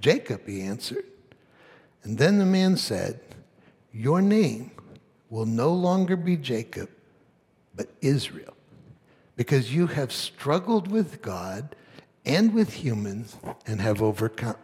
Jacob, 0.00 0.46
he 0.46 0.62
answered. 0.62 1.06
And 2.04 2.18
then 2.18 2.38
the 2.38 2.46
man 2.46 2.76
said, 2.76 3.20
Your 3.92 4.20
name 4.20 4.72
will 5.30 5.46
no 5.46 5.72
longer 5.72 6.16
be 6.16 6.36
Jacob, 6.36 6.90
but 7.74 7.88
Israel, 8.00 8.54
because 9.36 9.74
you 9.74 9.86
have 9.86 10.12
struggled 10.12 10.90
with 10.90 11.22
God 11.22 11.74
and 12.24 12.52
with 12.52 12.72
humans 12.72 13.36
and 13.66 13.80
have 13.80 14.02
overcome. 14.02 14.56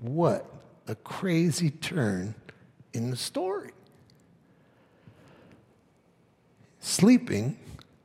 What 0.00 0.46
a 0.86 0.94
crazy 0.94 1.70
turn 1.70 2.34
in 2.92 3.10
the 3.10 3.16
story. 3.16 3.72
Sleeping, 6.80 7.58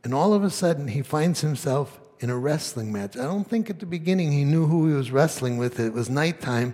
and 0.04 0.13
all 0.13 0.34
of 0.34 0.43
a 0.43 0.50
sudden 0.50 0.89
he 0.89 1.02
finds 1.02 1.41
himself 1.41 2.00
in 2.19 2.30
a 2.30 2.38
wrestling 2.38 2.91
match. 2.91 3.17
I 3.17 3.24
don't 3.24 3.48
think 3.48 3.69
at 3.69 3.80
the 3.80 3.86
beginning 3.86 4.32
he 4.32 4.43
knew 4.43 4.67
who 4.67 4.88
he 4.88 4.93
was 4.93 5.12
wrestling 5.12 5.58
with. 5.58 5.80
It 5.80 5.93
was 5.93 6.10
nighttime. 6.10 6.74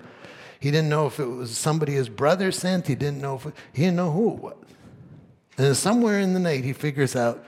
He 0.61 0.69
didn't 0.69 0.89
know 0.89 1.07
if 1.07 1.19
it 1.19 1.25
was 1.25 1.57
somebody 1.57 1.93
his 1.93 2.07
brother 2.07 2.51
sent. 2.51 2.85
He 2.85 2.93
didn't 2.93 3.19
know 3.19 3.35
if 3.35 3.47
it, 3.47 3.55
he 3.73 3.81
didn't 3.81 3.97
know 3.97 4.11
who 4.11 4.33
it 4.33 4.39
was. 4.39 4.55
And 5.57 5.75
somewhere 5.75 6.19
in 6.19 6.33
the 6.33 6.39
night 6.39 6.63
he 6.63 6.71
figures 6.71 7.15
out 7.15 7.43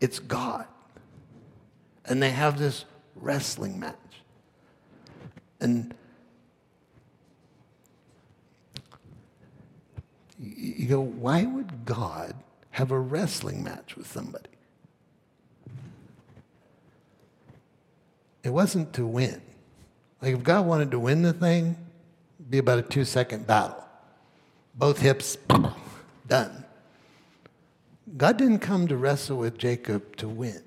it's 0.00 0.20
God. 0.20 0.64
And 2.04 2.22
they 2.22 2.30
have 2.30 2.56
this 2.56 2.84
wrestling 3.16 3.80
match. 3.80 3.96
And 5.58 5.92
you 10.38 10.86
go, 10.86 11.00
why 11.00 11.44
would 11.44 11.84
God 11.84 12.36
have 12.70 12.92
a 12.92 12.98
wrestling 12.98 13.64
match 13.64 13.96
with 13.96 14.06
somebody? 14.06 14.50
It 18.44 18.50
wasn't 18.50 18.92
to 18.92 19.04
win. 19.04 19.42
Like 20.22 20.34
if 20.34 20.44
God 20.44 20.64
wanted 20.64 20.92
to 20.92 21.00
win 21.00 21.22
the 21.22 21.32
thing, 21.32 21.76
be 22.48 22.58
about 22.58 22.78
a 22.78 22.82
two 22.82 23.04
second 23.04 23.46
battle. 23.46 23.82
Both 24.74 25.00
hips, 25.00 25.36
done. 26.28 26.64
God 28.16 28.36
didn't 28.36 28.60
come 28.60 28.86
to 28.88 28.96
wrestle 28.96 29.38
with 29.38 29.58
Jacob 29.58 30.16
to 30.16 30.28
win. 30.28 30.62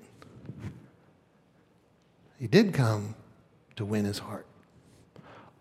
He 2.38 2.46
did 2.46 2.74
come 2.74 3.14
to 3.76 3.84
win 3.84 4.04
his 4.04 4.18
heart. 4.18 4.46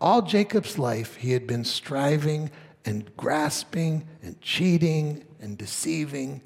All 0.01 0.21
Jacob's 0.21 0.79
life, 0.79 1.15
he 1.15 1.31
had 1.31 1.45
been 1.45 1.65
striving 1.65 2.51
and 2.85 3.15
grasping 3.17 4.07
and 4.21 4.39
cheating 4.41 5.25
and 5.41 5.57
deceiving, 5.57 6.41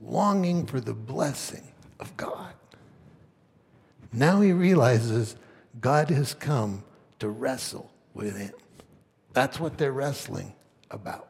longing 0.00 0.66
for 0.66 0.80
the 0.80 0.94
blessing 0.94 1.68
of 2.00 2.16
God. 2.16 2.52
Now 4.12 4.40
he 4.40 4.52
realizes 4.52 5.36
God 5.80 6.10
has 6.10 6.34
come 6.34 6.82
to 7.18 7.28
wrestle 7.28 7.90
with 8.14 8.36
him. 8.36 8.52
That's 9.38 9.60
what 9.60 9.78
they're 9.78 9.92
wrestling 9.92 10.52
about. 10.90 11.28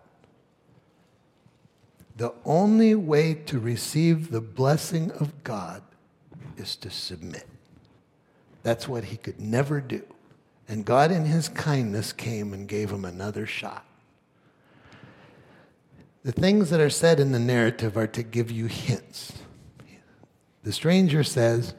The 2.16 2.32
only 2.46 2.94
way 2.94 3.34
to 3.34 3.58
receive 3.58 4.30
the 4.30 4.40
blessing 4.40 5.10
of 5.10 5.44
God 5.44 5.82
is 6.56 6.74
to 6.76 6.88
submit. 6.88 7.46
That's 8.62 8.88
what 8.88 9.04
he 9.04 9.18
could 9.18 9.38
never 9.38 9.82
do. 9.82 10.02
And 10.68 10.86
God, 10.86 11.10
in 11.12 11.26
his 11.26 11.50
kindness, 11.50 12.14
came 12.14 12.54
and 12.54 12.66
gave 12.66 12.90
him 12.90 13.04
another 13.04 13.44
shot. 13.44 13.84
The 16.24 16.32
things 16.32 16.70
that 16.70 16.80
are 16.80 16.88
said 16.88 17.20
in 17.20 17.32
the 17.32 17.38
narrative 17.38 17.98
are 17.98 18.06
to 18.06 18.22
give 18.22 18.50
you 18.50 18.68
hints. 18.68 19.34
The 20.62 20.72
stranger 20.72 21.22
says, 21.22 21.74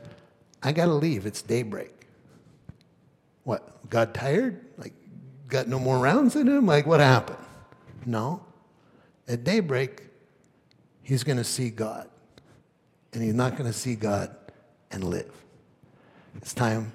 I 0.62 0.74
got 0.74 0.86
to 0.86 0.94
leave. 0.94 1.26
It's 1.26 1.42
daybreak. 1.42 2.06
What? 3.46 3.90
Got 3.90 4.14
tired? 4.14 4.64
Like, 4.78 4.94
got 5.50 5.68
no 5.68 5.80
more 5.80 6.00
rounds 6.00 6.36
in 6.36 6.48
him? 6.48 6.66
Like, 6.66 6.86
what 6.86 7.00
happened? 7.00 7.38
No. 8.06 8.42
At 9.28 9.44
daybreak, 9.44 10.04
he's 11.02 11.24
going 11.24 11.38
to 11.38 11.44
see 11.44 11.70
God. 11.70 12.08
And 13.14 13.24
he's 13.24 13.34
not 13.34 13.58
going 13.58 13.70
to 13.70 13.78
see 13.78 13.96
God 13.96 14.36
and 14.92 15.04
live. 15.04 15.32
It's 16.36 16.54
time 16.54 16.92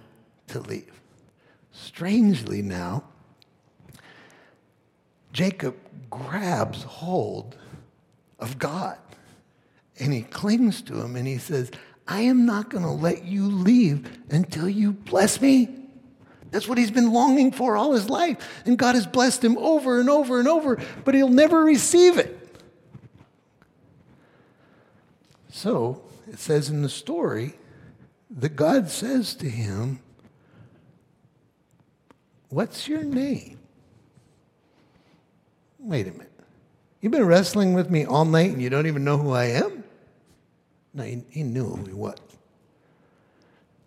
to 0.48 0.60
leave. 0.60 0.92
Strangely, 1.72 2.62
now, 2.62 3.04
Jacob 5.32 5.76
grabs 6.08 6.84
hold 6.84 7.56
of 8.38 8.58
God 8.58 8.96
and 9.98 10.12
he 10.12 10.22
clings 10.22 10.80
to 10.82 11.00
him 11.00 11.16
and 11.16 11.26
he 11.26 11.38
says, 11.38 11.70
I 12.06 12.20
am 12.20 12.46
not 12.46 12.70
going 12.70 12.84
to 12.84 12.90
let 12.90 13.24
you 13.24 13.46
leave 13.46 14.18
until 14.30 14.68
you 14.68 14.92
bless 14.92 15.40
me. 15.40 15.83
That's 16.54 16.68
what 16.68 16.78
he's 16.78 16.92
been 16.92 17.12
longing 17.12 17.50
for 17.50 17.76
all 17.76 17.94
his 17.94 18.08
life. 18.08 18.62
And 18.64 18.78
God 18.78 18.94
has 18.94 19.08
blessed 19.08 19.44
him 19.44 19.58
over 19.58 19.98
and 19.98 20.08
over 20.08 20.38
and 20.38 20.46
over, 20.46 20.80
but 21.04 21.12
he'll 21.12 21.28
never 21.28 21.64
receive 21.64 22.16
it. 22.16 22.48
So 25.48 26.04
it 26.30 26.38
says 26.38 26.70
in 26.70 26.82
the 26.82 26.88
story 26.88 27.54
that 28.30 28.54
God 28.54 28.88
says 28.88 29.34
to 29.34 29.50
him, 29.50 29.98
What's 32.50 32.86
your 32.86 33.02
name? 33.02 33.58
Wait 35.80 36.06
a 36.06 36.12
minute. 36.12 36.30
You've 37.00 37.10
been 37.10 37.26
wrestling 37.26 37.74
with 37.74 37.90
me 37.90 38.04
all 38.04 38.24
night 38.24 38.52
and 38.52 38.62
you 38.62 38.70
don't 38.70 38.86
even 38.86 39.02
know 39.02 39.18
who 39.18 39.32
I 39.32 39.46
am? 39.46 39.82
No, 40.92 41.02
he, 41.02 41.24
he 41.30 41.42
knew 41.42 41.64
who 41.64 41.84
he 41.84 41.94
was. 41.94 42.18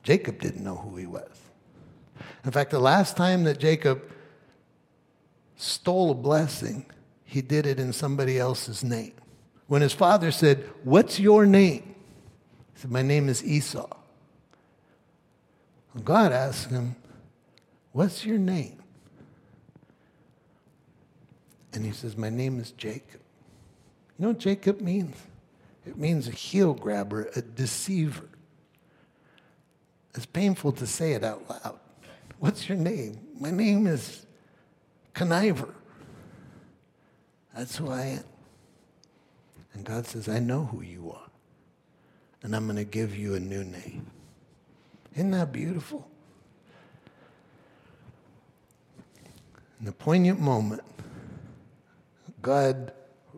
Jacob 0.03 0.41
didn't 0.41 0.65
know 0.65 0.75
who 0.75 0.97
he 0.97 1.05
was. 1.05 1.46
In 2.47 2.53
fact, 2.53 2.71
the 2.71 2.79
last 2.79 3.17
time 3.17 3.43
that 3.43 3.59
Jacob 3.59 4.01
stole 5.57 6.11
a 6.11 6.15
blessing, 6.15 6.85
he 7.25 7.41
did 7.41 7.65
it 7.65 7.77
in 7.77 7.91
somebody 7.91 8.39
else's 8.39 8.85
name. 8.85 9.11
When 9.67 9.81
his 9.81 9.91
father 9.91 10.31
said, 10.31 10.63
What's 10.85 11.19
your 11.19 11.45
name? 11.45 11.93
He 12.73 12.79
said, 12.79 12.91
My 12.91 13.01
name 13.01 13.27
is 13.27 13.43
Esau. 13.43 13.89
God 16.05 16.31
asked 16.31 16.69
him, 16.69 16.95
What's 17.91 18.25
your 18.25 18.37
name? 18.37 18.81
And 21.73 21.83
he 21.85 21.91
says, 21.91 22.15
My 22.15 22.29
name 22.29 22.61
is 22.61 22.71
Jacob. 22.71 23.19
You 24.17 24.23
know 24.23 24.27
what 24.29 24.39
Jacob 24.39 24.79
means? 24.79 25.17
It 25.85 25.97
means 25.97 26.29
a 26.29 26.31
heel 26.31 26.73
grabber, 26.73 27.29
a 27.35 27.41
deceiver. 27.41 28.29
It's 30.15 30.25
painful 30.25 30.71
to 30.71 30.87
say 30.87 31.11
it 31.11 31.25
out 31.25 31.43
loud. 31.49 31.79
What's 32.39 32.69
your 32.69 32.77
name? 32.77 33.19
My 33.39 33.51
name 33.51 33.87
is 33.87 34.25
Conniver. 35.13 35.73
That's 37.55 37.75
who 37.75 37.89
I 37.89 38.01
am. 38.01 38.23
And 39.73 39.83
God 39.83 40.05
says, 40.05 40.29
I 40.29 40.39
know 40.39 40.65
who 40.65 40.81
you 40.81 41.11
are. 41.11 41.29
And 42.43 42.55
I'm 42.55 42.65
going 42.65 42.77
to 42.77 42.83
give 42.83 43.15
you 43.15 43.33
a 43.35 43.39
new 43.39 43.63
name. 43.63 44.11
Isn't 45.15 45.31
that 45.31 45.51
beautiful? 45.51 46.07
In 49.79 49.85
the 49.85 49.91
poignant 49.91 50.39
moment, 50.39 50.83
God 52.41 52.91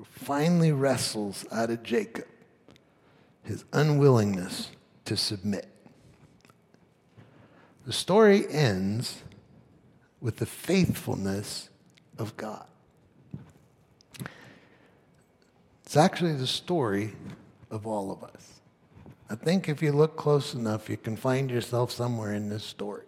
finally 0.03 0.71
wrestles 0.71 1.45
out 1.51 1.69
of 1.69 1.83
Jacob 1.83 2.25
his 3.43 3.65
unwillingness 3.73 4.69
to 5.05 5.17
submit. 5.17 5.67
The 7.85 7.93
story 7.93 8.47
ends 8.49 9.21
with 10.21 10.37
the 10.37 10.45
faithfulness 10.45 11.69
of 12.17 12.35
God. 12.37 12.65
It's 15.83 15.97
actually 15.97 16.35
the 16.35 16.47
story 16.47 17.13
of 17.71 17.87
all 17.87 18.11
of 18.11 18.23
us. 18.23 18.61
I 19.29 19.35
think 19.35 19.69
if 19.69 19.81
you 19.81 19.91
look 19.91 20.17
close 20.17 20.53
enough, 20.53 20.89
you 20.89 20.97
can 20.97 21.15
find 21.15 21.49
yourself 21.49 21.91
somewhere 21.91 22.33
in 22.33 22.49
this 22.49 22.63
story. 22.63 23.07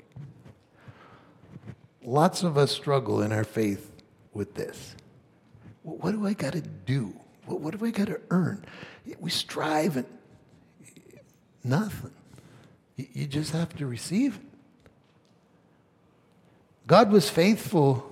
Lots 2.03 2.43
of 2.43 2.57
us 2.57 2.71
struggle 2.71 3.21
in 3.21 3.31
our 3.31 3.43
faith 3.43 3.91
with 4.33 4.55
this. 4.55 4.95
What 5.83 6.11
do 6.11 6.25
I 6.25 6.33
got 6.33 6.53
to 6.53 6.61
do? 6.61 7.13
What 7.45 7.77
do 7.77 7.85
I 7.85 7.91
got 7.91 8.07
to 8.07 8.19
earn? 8.29 8.65
We 9.19 9.29
strive 9.29 9.97
and 9.97 10.07
nothing. 11.63 12.13
You 12.95 13.27
just 13.27 13.51
have 13.51 13.75
to 13.77 13.85
receive 13.85 14.35
it. 14.35 14.41
God 16.87 17.11
was 17.11 17.29
faithful 17.29 18.11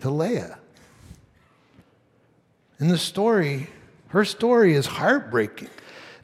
to 0.00 0.10
Leah. 0.10 0.58
In 2.80 2.88
the 2.88 2.98
story, 2.98 3.68
her 4.08 4.24
story 4.24 4.74
is 4.74 4.86
heartbreaking. 4.86 5.70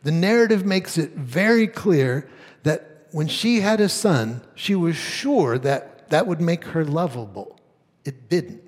The 0.03 0.13
narrative 0.13 0.65
makes 0.65 0.99
it 0.99 1.13
very 1.13 1.67
clear 1.67 2.29
that 2.63 3.09
when 3.13 3.27
she 3.29 3.61
had 3.61 3.81
a 3.81 3.89
son, 3.89 4.43
she 4.55 4.75
was 4.75 4.97
sure 4.97 5.59
that 5.59 6.11
that 6.11 6.27
would 6.27 6.41
make 6.41 6.65
her 6.65 6.85
lovable. 6.85 7.59
It 8.05 8.29
didn't. 8.29 8.63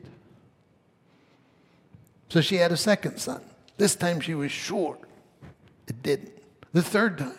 So 2.29 2.41
she 2.41 2.57
had 2.57 2.72
a 2.72 2.77
second 2.77 3.18
son. 3.18 3.43
This 3.77 3.95
time 3.95 4.20
she 4.20 4.35
was 4.35 4.51
sure 4.51 4.99
it 5.87 6.03
didn't. 6.03 6.33
The 6.72 6.83
third 6.83 7.18
time. 7.18 7.39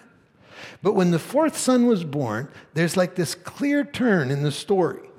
But 0.81 0.93
when 0.93 1.11
the 1.11 1.19
fourth 1.19 1.57
son 1.57 1.87
was 1.87 2.03
born, 2.03 2.49
there's 2.73 2.95
like 2.95 3.15
this 3.15 3.35
clear 3.35 3.83
turn 3.83 4.31
in 4.31 4.43
the 4.43 4.51
story. 4.51 5.09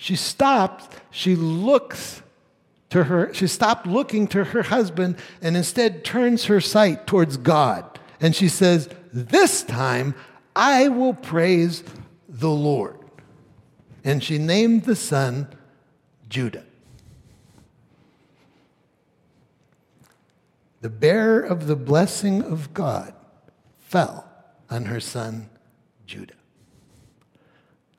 She 0.00 0.14
stops, 0.14 0.88
she 1.10 1.34
looks 1.34 2.22
to 2.90 3.04
her, 3.04 3.34
she 3.34 3.48
stopped 3.48 3.84
looking 3.84 4.28
to 4.28 4.44
her 4.44 4.62
husband 4.62 5.16
and 5.42 5.56
instead 5.56 6.04
turns 6.04 6.44
her 6.44 6.60
sight 6.60 7.06
towards 7.06 7.36
God. 7.36 7.98
And 8.20 8.34
she 8.34 8.48
says, 8.48 8.88
This 9.12 9.64
time 9.64 10.14
I 10.54 10.88
will 10.88 11.14
praise 11.14 11.82
the 12.28 12.48
Lord. 12.48 12.96
And 14.04 14.22
she 14.22 14.38
named 14.38 14.84
the 14.84 14.96
son 14.96 15.48
Judah. 16.28 16.64
The 20.80 20.90
bearer 20.90 21.40
of 21.40 21.66
the 21.66 21.74
blessing 21.74 22.40
of 22.42 22.72
God 22.72 23.12
fell 23.78 24.30
on 24.70 24.84
her 24.84 25.00
son 25.00 25.50
Judah. 26.06 26.34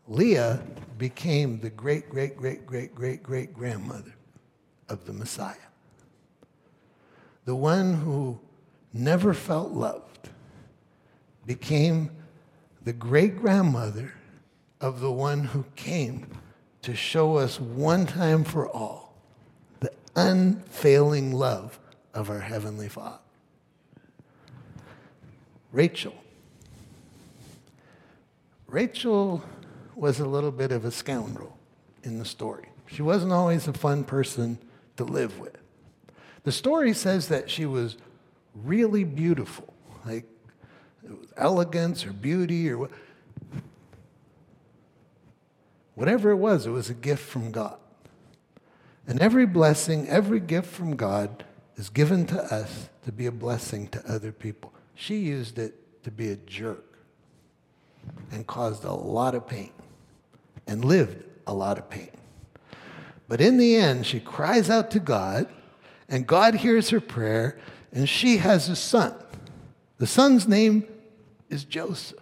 Leah 0.07 0.61
became 0.99 1.59
the 1.61 1.69
great, 1.71 2.09
great, 2.09 2.37
great, 2.37 2.67
great, 2.67 2.93
great, 2.93 3.23
great 3.23 3.53
grandmother 3.53 4.13
of 4.89 5.05
the 5.05 5.13
Messiah. 5.13 5.55
The 7.45 7.55
one 7.55 7.95
who 7.95 8.39
never 8.93 9.33
felt 9.33 9.71
loved 9.71 10.29
became 11.47 12.11
the 12.83 12.93
great 12.93 13.39
grandmother 13.39 14.13
of 14.81 14.99
the 14.99 15.11
one 15.11 15.45
who 15.45 15.65
came 15.75 16.27
to 16.81 16.95
show 16.95 17.37
us 17.37 17.59
one 17.59 18.05
time 18.05 18.43
for 18.43 18.67
all 18.67 19.15
the 19.79 19.91
unfailing 20.15 21.33
love 21.33 21.79
of 22.13 22.29
our 22.29 22.39
Heavenly 22.39 22.89
Father. 22.89 23.19
Rachel. 25.71 26.13
Rachel 28.67 29.43
was 29.99 30.19
a 30.19 30.25
little 30.25 30.51
bit 30.51 30.71
of 30.71 30.85
a 30.85 30.91
scoundrel 30.91 31.57
in 32.03 32.19
the 32.19 32.25
story. 32.25 32.69
She 32.87 33.01
wasn't 33.01 33.33
always 33.33 33.67
a 33.67 33.73
fun 33.73 34.03
person 34.03 34.57
to 34.97 35.03
live 35.03 35.39
with. 35.39 35.57
The 36.43 36.51
story 36.51 36.93
says 36.93 37.27
that 37.27 37.49
she 37.49 37.65
was 37.65 37.97
really 38.55 39.03
beautiful, 39.03 39.73
like 40.05 40.25
elegance 41.37 42.05
or 42.05 42.13
beauty 42.13 42.71
or 42.71 42.89
whatever 45.95 46.31
it 46.31 46.37
was, 46.37 46.65
it 46.65 46.71
was 46.71 46.89
a 46.89 46.93
gift 46.93 47.23
from 47.23 47.51
God. 47.51 47.77
And 49.05 49.19
every 49.19 49.45
blessing, 49.45 50.07
every 50.07 50.39
gift 50.39 50.73
from 50.73 50.95
God 50.95 51.43
is 51.75 51.89
given 51.89 52.25
to 52.27 52.41
us 52.53 52.89
to 53.05 53.11
be 53.11 53.25
a 53.25 53.31
blessing 53.31 53.87
to 53.89 54.11
other 54.11 54.31
people. 54.31 54.73
She 54.95 55.17
used 55.17 55.57
it 55.59 56.03
to 56.03 56.11
be 56.11 56.29
a 56.29 56.35
jerk 56.35 56.85
and 58.31 58.47
caused 58.47 58.85
a 58.85 58.93
lot 58.93 59.35
of 59.35 59.47
pain 59.47 59.71
and 60.69 60.85
lived 60.85 61.23
a 61.47 61.53
lot 61.53 61.79
of 61.79 61.89
pain. 61.89 62.11
But 63.27 63.41
in 63.41 63.57
the 63.57 63.75
end, 63.75 64.05
she 64.05 64.19
cries 64.19 64.69
out 64.69 64.91
to 64.91 64.99
God, 64.99 65.47
and 66.07 66.25
God 66.25 66.55
hears 66.55 66.89
her 66.91 67.01
prayer, 67.01 67.59
and 67.91 68.07
she 68.07 68.37
has 68.37 68.69
a 68.69 68.75
son. 68.75 69.15
The 69.97 70.07
son's 70.07 70.47
name 70.47 70.85
is 71.49 71.63
Joseph. 71.63 72.19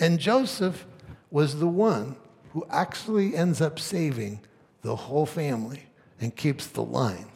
And 0.00 0.18
Joseph 0.18 0.84
was 1.30 1.60
the 1.60 1.68
one 1.68 2.16
who 2.52 2.66
actually 2.68 3.36
ends 3.36 3.60
up 3.60 3.78
saving 3.78 4.40
the 4.82 4.96
whole 4.96 5.26
family 5.26 5.84
and 6.20 6.34
keeps 6.34 6.66
the 6.66 6.82
line 6.82 7.26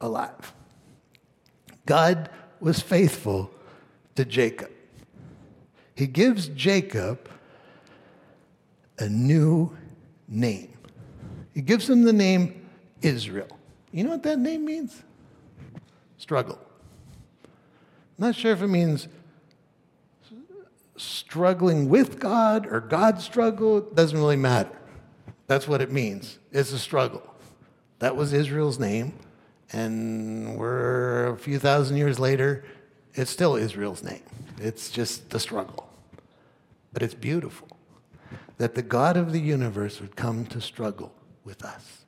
alive. 0.00 0.54
God 1.84 2.30
was 2.60 2.80
faithful 2.80 3.50
to 4.14 4.24
Jacob. 4.24 4.70
He 5.94 6.06
gives 6.06 6.48
Jacob 6.48 7.28
a 8.98 9.08
new 9.08 9.76
name. 10.28 10.72
He 11.54 11.62
gives 11.62 11.88
him 11.88 12.02
the 12.02 12.12
name 12.12 12.66
Israel. 13.02 13.48
You 13.92 14.04
know 14.04 14.10
what 14.10 14.22
that 14.24 14.38
name 14.38 14.64
means? 14.64 15.02
Struggle. 16.18 16.58
Not 18.18 18.34
sure 18.34 18.52
if 18.52 18.62
it 18.62 18.68
means 18.68 19.08
struggling 20.96 21.88
with 21.88 22.18
God 22.18 22.66
or 22.66 22.80
God 22.80 23.20
struggle. 23.20 23.78
It 23.78 23.94
doesn't 23.94 24.18
really 24.18 24.36
matter. 24.36 24.76
That's 25.46 25.68
what 25.68 25.80
it 25.80 25.92
means. 25.92 26.38
It's 26.52 26.72
a 26.72 26.78
struggle. 26.78 27.22
That 27.98 28.16
was 28.16 28.32
Israel's 28.32 28.78
name. 28.78 29.14
And 29.72 30.56
we're 30.56 31.28
a 31.28 31.36
few 31.36 31.58
thousand 31.58 31.96
years 31.96 32.18
later, 32.18 32.64
it's 33.14 33.30
still 33.30 33.56
Israel's 33.56 34.02
name. 34.02 34.22
It's 34.58 34.90
just 34.90 35.30
the 35.30 35.40
struggle. 35.40 35.88
But 36.92 37.02
it's 37.02 37.14
beautiful 37.14 37.75
that 38.58 38.74
the 38.74 38.82
God 38.82 39.16
of 39.16 39.32
the 39.32 39.40
universe 39.40 40.00
would 40.00 40.16
come 40.16 40.46
to 40.46 40.60
struggle 40.60 41.12
with 41.44 41.64
us, 41.64 42.04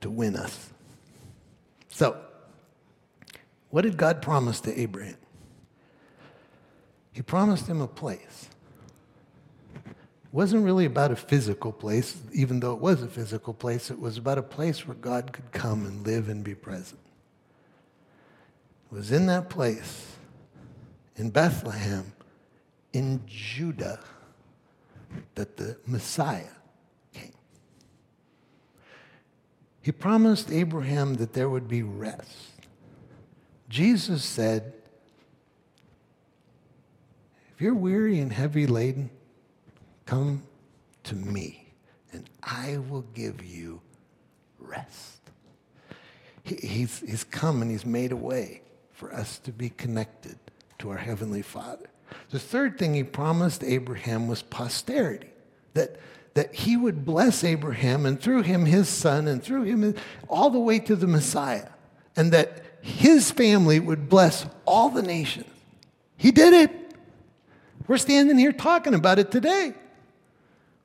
to 0.00 0.10
win 0.10 0.36
us. 0.36 0.70
So, 1.88 2.16
what 3.70 3.82
did 3.82 3.96
God 3.96 4.22
promise 4.22 4.60
to 4.62 4.80
Abraham? 4.80 5.16
He 7.12 7.22
promised 7.22 7.68
him 7.68 7.80
a 7.80 7.86
place. 7.86 8.48
It 9.84 9.92
wasn't 10.32 10.64
really 10.64 10.84
about 10.84 11.12
a 11.12 11.16
physical 11.16 11.70
place, 11.70 12.16
even 12.32 12.58
though 12.58 12.72
it 12.72 12.80
was 12.80 13.02
a 13.02 13.08
physical 13.08 13.54
place. 13.54 13.90
It 13.90 14.00
was 14.00 14.18
about 14.18 14.36
a 14.36 14.42
place 14.42 14.86
where 14.86 14.96
God 14.96 15.32
could 15.32 15.52
come 15.52 15.86
and 15.86 16.04
live 16.04 16.28
and 16.28 16.42
be 16.42 16.56
present. 16.56 17.00
It 18.90 18.94
was 18.94 19.12
in 19.12 19.26
that 19.26 19.48
place, 19.48 20.16
in 21.14 21.30
Bethlehem, 21.30 22.12
in 22.92 23.22
Judah, 23.26 24.00
that 25.34 25.56
the 25.56 25.76
Messiah 25.86 26.44
came. 27.12 27.32
He 29.82 29.92
promised 29.92 30.50
Abraham 30.50 31.14
that 31.14 31.32
there 31.32 31.48
would 31.48 31.68
be 31.68 31.82
rest. 31.82 32.52
Jesus 33.68 34.24
said, 34.24 34.72
If 37.54 37.60
you're 37.60 37.74
weary 37.74 38.18
and 38.18 38.32
heavy 38.32 38.66
laden, 38.66 39.10
come 40.06 40.42
to 41.04 41.14
me, 41.14 41.72
and 42.12 42.28
I 42.42 42.78
will 42.78 43.04
give 43.14 43.44
you 43.44 43.80
rest. 44.58 45.20
He, 46.42 46.56
he's, 46.56 47.00
he's 47.00 47.24
come 47.24 47.62
and 47.62 47.70
he's 47.70 47.86
made 47.86 48.12
a 48.12 48.16
way 48.16 48.62
for 48.92 49.12
us 49.12 49.38
to 49.40 49.52
be 49.52 49.70
connected 49.70 50.38
to 50.78 50.90
our 50.90 50.96
Heavenly 50.96 51.42
Father. 51.42 51.88
The 52.30 52.38
third 52.38 52.78
thing 52.78 52.94
he 52.94 53.04
promised 53.04 53.62
Abraham 53.62 54.28
was 54.28 54.42
posterity, 54.42 55.30
that, 55.74 55.96
that 56.34 56.54
he 56.54 56.76
would 56.76 57.04
bless 57.04 57.44
Abraham 57.44 58.06
and 58.06 58.20
through 58.20 58.42
him 58.42 58.66
his 58.66 58.88
son 58.88 59.28
and 59.28 59.42
through 59.42 59.62
him 59.62 59.94
all 60.28 60.50
the 60.50 60.58
way 60.58 60.78
to 60.80 60.96
the 60.96 61.06
Messiah, 61.06 61.68
and 62.16 62.32
that 62.32 62.64
his 62.80 63.30
family 63.30 63.80
would 63.80 64.08
bless 64.08 64.46
all 64.64 64.90
the 64.90 65.02
nations. 65.02 65.48
He 66.16 66.30
did 66.30 66.52
it. 66.52 66.70
We're 67.86 67.98
standing 67.98 68.38
here 68.38 68.52
talking 68.52 68.94
about 68.94 69.18
it 69.18 69.30
today. 69.30 69.74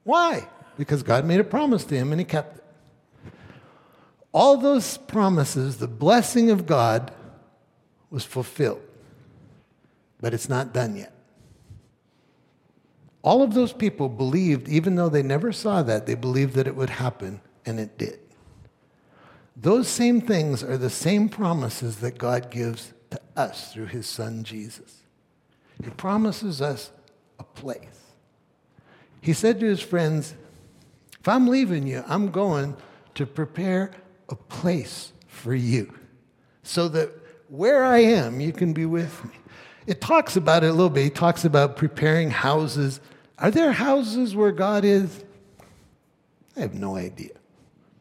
Why? 0.03 0.47
Because 0.77 1.03
God 1.03 1.25
made 1.25 1.39
a 1.39 1.43
promise 1.43 1.83
to 1.85 1.95
him 1.95 2.11
and 2.11 2.19
he 2.19 2.25
kept 2.25 2.57
it. 2.57 2.63
All 4.31 4.57
those 4.57 4.97
promises, 4.97 5.77
the 5.77 5.87
blessing 5.87 6.51
of 6.51 6.65
God 6.65 7.11
was 8.09 8.23
fulfilled, 8.23 8.81
but 10.21 10.33
it's 10.33 10.49
not 10.49 10.73
done 10.73 10.95
yet. 10.95 11.13
All 13.21 13.41
of 13.41 13.53
those 13.53 13.73
people 13.73 14.07
believed, 14.07 14.69
even 14.69 14.95
though 14.95 15.09
they 15.09 15.23
never 15.23 15.51
saw 15.51 15.83
that, 15.83 16.05
they 16.05 16.15
believed 16.15 16.53
that 16.53 16.67
it 16.67 16.75
would 16.75 16.89
happen, 16.89 17.41
and 17.65 17.79
it 17.79 17.97
did. 17.97 18.19
Those 19.55 19.89
same 19.89 20.21
things 20.21 20.63
are 20.63 20.77
the 20.77 20.89
same 20.89 21.27
promises 21.27 21.97
that 21.97 22.17
God 22.17 22.49
gives 22.49 22.93
to 23.09 23.19
us 23.35 23.73
through 23.73 23.87
his 23.87 24.07
son 24.07 24.43
Jesus. 24.43 25.03
He 25.83 25.89
promises 25.89 26.61
us 26.61 26.91
a 27.39 27.43
place. 27.43 27.99
He 29.21 29.33
said 29.33 29.59
to 29.59 29.65
his 29.65 29.81
friends, 29.81 30.33
If 31.19 31.27
I'm 31.27 31.47
leaving 31.47 31.85
you, 31.87 32.03
I'm 32.07 32.31
going 32.31 32.77
to 33.15 33.25
prepare 33.25 33.91
a 34.29 34.35
place 34.35 35.11
for 35.27 35.53
you 35.53 35.93
so 36.63 36.87
that 36.89 37.09
where 37.49 37.83
I 37.83 37.99
am, 37.99 38.39
you 38.39 38.53
can 38.53 38.71
be 38.71 38.85
with 38.85 39.25
me. 39.25 39.38
It 39.89 40.01
talks 40.01 40.35
about 40.35 40.63
it 40.63 40.67
a 40.67 40.71
little 40.71 40.91
bit. 40.91 41.03
He 41.03 41.09
talks 41.09 41.45
about 41.45 41.75
preparing 41.75 42.29
houses. 42.29 42.99
Are 43.39 43.49
there 43.49 43.71
houses 43.71 44.35
where 44.35 44.51
God 44.51 44.85
is? 44.85 45.23
I 46.55 46.59
have 46.59 46.75
no 46.75 46.95
idea. 46.95 47.31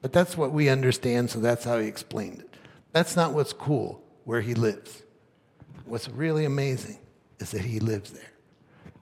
But 0.02 0.12
that's 0.12 0.36
what 0.36 0.52
we 0.52 0.68
understand, 0.68 1.30
so 1.30 1.40
that's 1.40 1.64
how 1.64 1.78
he 1.78 1.86
explained 1.86 2.40
it. 2.40 2.54
That's 2.92 3.16
not 3.16 3.32
what's 3.32 3.54
cool 3.54 4.02
where 4.24 4.42
he 4.42 4.52
lives. 4.52 5.02
What's 5.86 6.10
really 6.10 6.44
amazing 6.44 6.98
is 7.38 7.52
that 7.52 7.62
he 7.62 7.80
lives 7.80 8.10
there. 8.10 8.32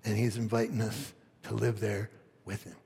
And 0.04 0.16
he's 0.16 0.36
inviting 0.36 0.80
us 0.80 1.12
to 1.42 1.54
live 1.54 1.80
there 1.80 2.08
with 2.44 2.62
him. 2.62 2.76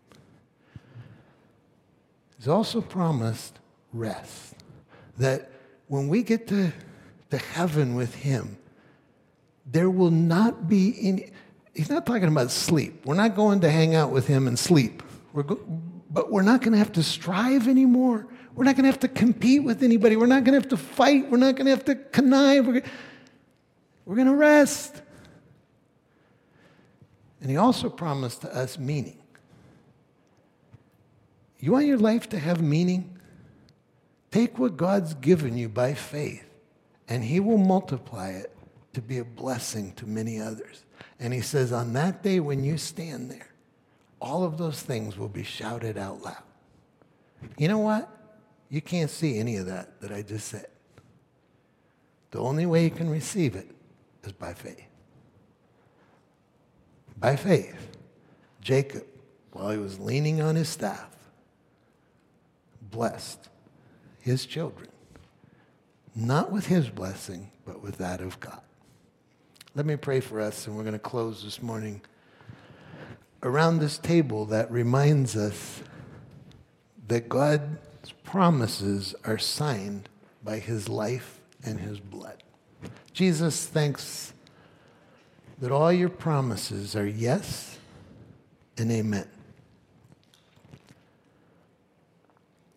He's 2.39 2.49
also 2.49 2.81
promised 2.81 3.59
rest. 3.93 4.55
That 5.19 5.51
when 5.89 6.09
we 6.09 6.23
get 6.23 6.49
to, 6.49 6.73
to 7.29 7.37
heaven 7.37 7.97
with 7.97 8.15
him, 8.15 8.57
there 9.71 9.91
will 9.91 10.11
not 10.11 10.69
be 10.69 10.97
any. 11.01 11.31
He's 11.75 11.91
not 11.91 12.05
talking 12.05 12.25
about 12.25 12.51
sleep. 12.51 13.07
We're 13.07 13.15
not 13.15 13.37
going 13.37 13.61
to 13.61 13.71
hang 13.71 13.95
out 13.95 14.11
with 14.11 14.27
him 14.27 14.49
and 14.49 14.59
sleep. 14.59 15.03
We're 15.33 15.45
go, 15.45 15.61
but 16.11 16.31
we're 16.31 16.43
not 16.43 16.61
going 16.61 16.73
to 16.73 16.79
have 16.79 16.93
to 16.93 17.03
strive 17.03 17.69
anymore. 17.69 18.27
We're 18.55 18.65
not 18.65 18.75
going 18.75 18.85
to 18.85 18.91
have 18.91 19.01
to 19.01 19.09
compete 19.09 19.63
with 19.63 19.83
anybody. 19.83 20.17
We're 20.17 20.27
not 20.27 20.45
going 20.45 20.55
to 20.55 20.61
have 20.61 20.71
to 20.71 20.77
fight. 20.77 21.31
We're 21.31 21.39
not 21.39 21.55
going 21.55 21.67
to 21.67 21.71
have 21.71 21.85
to 21.85 21.95
connive. 21.95 22.67
We're, 22.67 22.83
we're 24.05 24.17
going 24.17 24.27
to 24.27 24.35
rest. 24.35 25.01
And 27.41 27.49
he 27.49 27.57
also 27.57 27.89
promised 27.89 28.43
to 28.43 28.55
us 28.55 28.79
meaning. 28.79 29.19
You 31.61 31.73
want 31.73 31.87
your 31.87 31.99
life 31.99 32.29
to 32.31 32.39
have 32.39 32.61
meaning? 32.61 33.19
Take 34.31 34.59
what 34.59 34.77
God's 34.77 35.15
given 35.15 35.57
you 35.57 35.69
by 35.69 35.95
faith, 35.95 36.45
and 37.09 37.25
he 37.25 37.41
will 37.41 37.59
multiply 37.59 38.31
it 38.31 38.55
to 38.93 39.03
be 39.03 39.19
a 39.19 39.25
blessing 39.25 39.93
to 39.95 40.07
many 40.07 40.41
others. 40.41 40.85
And 41.19 41.33
he 41.33 41.41
says, 41.41 41.73
on 41.73 41.93
that 41.95 42.23
day 42.23 42.41
when 42.41 42.65
you 42.65 42.79
stand 42.79 43.31
there, 43.31 43.49
all 44.21 44.45
of 44.45 44.59
those 44.59 44.83
things 44.83 45.17
will 45.17 45.29
be 45.29 45.43
shouted 45.43 45.97
out 45.97 46.23
loud. 46.23 46.43
You 47.57 47.69
know 47.69 47.79
what? 47.79 48.09
You 48.69 48.81
can't 48.81 49.11
see 49.11 49.39
any 49.39 49.57
of 49.57 49.67
that 49.67 50.01
that 50.01 50.13
I 50.13 50.23
just 50.23 50.49
said. 50.49 50.67
The 52.31 52.39
only 52.39 52.67
way 52.67 52.85
you 52.85 52.91
can 52.91 53.11
receive 53.11 53.57
it 53.57 53.69
is 54.23 54.33
by 54.33 54.55
faith. 54.55 54.87
By 57.19 57.37
faith, 57.37 57.97
Jacob, 58.61 59.05
while 59.53 59.71
he 59.71 59.79
was 59.79 59.99
leaning 59.99 60.41
on 60.41 60.55
his 60.55 60.69
staff, 60.69 61.09
blessed 62.81 63.49
his 64.21 64.47
children, 64.47 64.89
not 66.15 66.53
with 66.53 66.67
his 66.67 66.89
blessing, 66.89 67.51
but 67.65 67.83
with 67.83 67.99
that 67.99 68.21
of 68.21 68.39
God. 68.41 68.63
Let 69.77 69.87
me 69.87 69.95
pray 69.95 70.19
for 70.19 70.41
us, 70.41 70.67
and 70.67 70.77
we're 70.77 70.83
going 70.83 70.95
to 70.95 70.99
close 70.99 71.45
this 71.45 71.63
morning 71.63 72.01
around 73.45 73.79
this 73.79 73.99
table 73.99 74.45
that 74.47 74.69
reminds 74.71 75.37
us 75.37 75.83
that 77.07 77.29
God's 77.29 78.13
promises 78.25 79.15
are 79.25 79.39
signed 79.39 80.09
by 80.43 80.59
his 80.59 80.89
life 80.89 81.41
and 81.65 81.79
his 81.79 82.01
blood. 82.01 82.43
Jesus, 83.13 83.65
thanks 83.65 84.33
that 85.61 85.71
all 85.71 85.93
your 85.93 86.09
promises 86.09 86.97
are 86.97 87.07
yes 87.07 87.79
and 88.77 88.91
amen. 88.91 89.29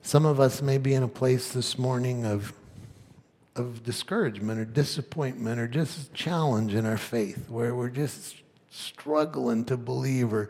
Some 0.04 0.28
of 0.28 0.40
us 0.40 0.62
may 0.62 0.78
be 0.78 0.94
in 0.94 1.02
a 1.02 1.08
place 1.08 1.54
this 1.54 1.80
morning 1.80 2.24
of, 2.24 2.54
of 3.56 3.84
discouragement 3.84 4.60
or 4.60 4.66
disappointment 4.66 5.60
or 5.60 5.68
just 5.68 6.14
challenge 6.14 6.74
in 6.74 6.86
our 6.86 6.98
faith 6.98 7.50
where 7.50 7.76
we're 7.76 7.90
just 7.90 8.36
struggling 8.70 9.64
to 9.66 9.78
believe 9.78 10.34
or 10.34 10.50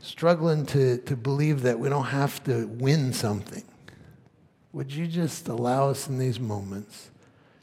struggling 0.00 0.66
to, 0.66 0.98
to 0.98 1.16
believe 1.16 1.62
that 1.62 1.78
we 1.78 1.88
don't 1.88 2.04
have 2.04 2.42
to 2.44 2.66
win 2.66 3.12
something, 3.12 3.64
would 4.72 4.92
you 4.92 5.06
just 5.06 5.48
allow 5.48 5.88
us 5.88 6.08
in 6.08 6.18
these 6.18 6.38
moments 6.38 7.10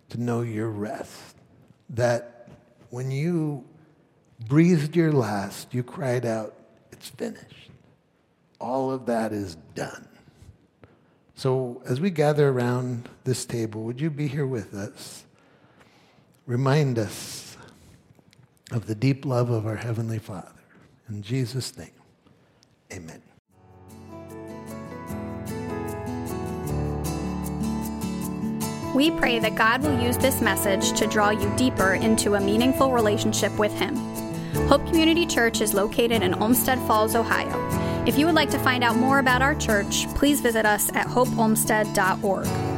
to 0.10 0.20
know 0.20 0.42
your 0.42 0.70
rest? 0.70 1.36
That 1.92 2.50
when 2.90 3.12
you 3.12 3.64
breathed 4.48 4.96
your 4.96 5.12
last, 5.12 5.74
you 5.74 5.84
cried 5.84 6.26
out, 6.26 6.56
It's 6.92 7.10
finished. 7.10 7.70
All 8.60 8.92
of 8.92 9.06
that 9.06 9.32
is 9.32 9.56
done. 9.76 10.08
So, 11.36 11.82
as 11.86 12.00
we 12.00 12.10
gather 12.10 12.50
around 12.50 13.10
this 13.24 13.46
table, 13.46 13.84
would 13.84 14.00
you 14.00 14.10
be 14.10 14.28
here 14.28 14.46
with 14.46 14.74
us? 14.74 15.24
Remind 16.46 17.00
us 17.00 17.58
of 18.72 18.86
the 18.86 18.96
deep 18.96 19.26
love 19.26 19.50
of 19.50 19.66
our 19.66 19.76
Heavenly 19.76 20.20
Father. 20.20 20.52
In 21.10 21.22
Jesus' 21.22 21.76
name, 21.78 21.92
amen. 22.92 23.22
We 28.94 29.10
pray 29.10 29.40
that 29.40 29.56
God 29.56 29.82
will 29.82 30.00
use 30.00 30.18
this 30.18 30.40
message 30.40 30.94
to 31.00 31.08
draw 31.08 31.32
you 31.32 31.52
deeper 31.58 31.96
into 31.96 32.36
a 32.36 32.40
meaningful 32.40 32.92
relationship 32.92 33.52
with 33.58 33.74
Him. 33.74 33.96
Hope 34.68 34.86
Community 34.86 35.26
Church 35.26 35.62
is 35.62 35.74
located 35.74 36.22
in 36.22 36.36
Olmsted 36.36 36.78
Falls, 36.80 37.16
Ohio. 37.16 37.83
If 38.06 38.18
you 38.18 38.26
would 38.26 38.36
like 38.36 38.50
to 38.50 38.60
find 38.60 38.84
out 38.84 38.98
more 38.98 39.20
about 39.20 39.42
our 39.42 39.56
church, 39.56 40.08
please 40.14 40.42
visit 40.42 40.66
us 40.66 40.90
at 40.94 41.08
hopeolmsted.org. 41.08 42.73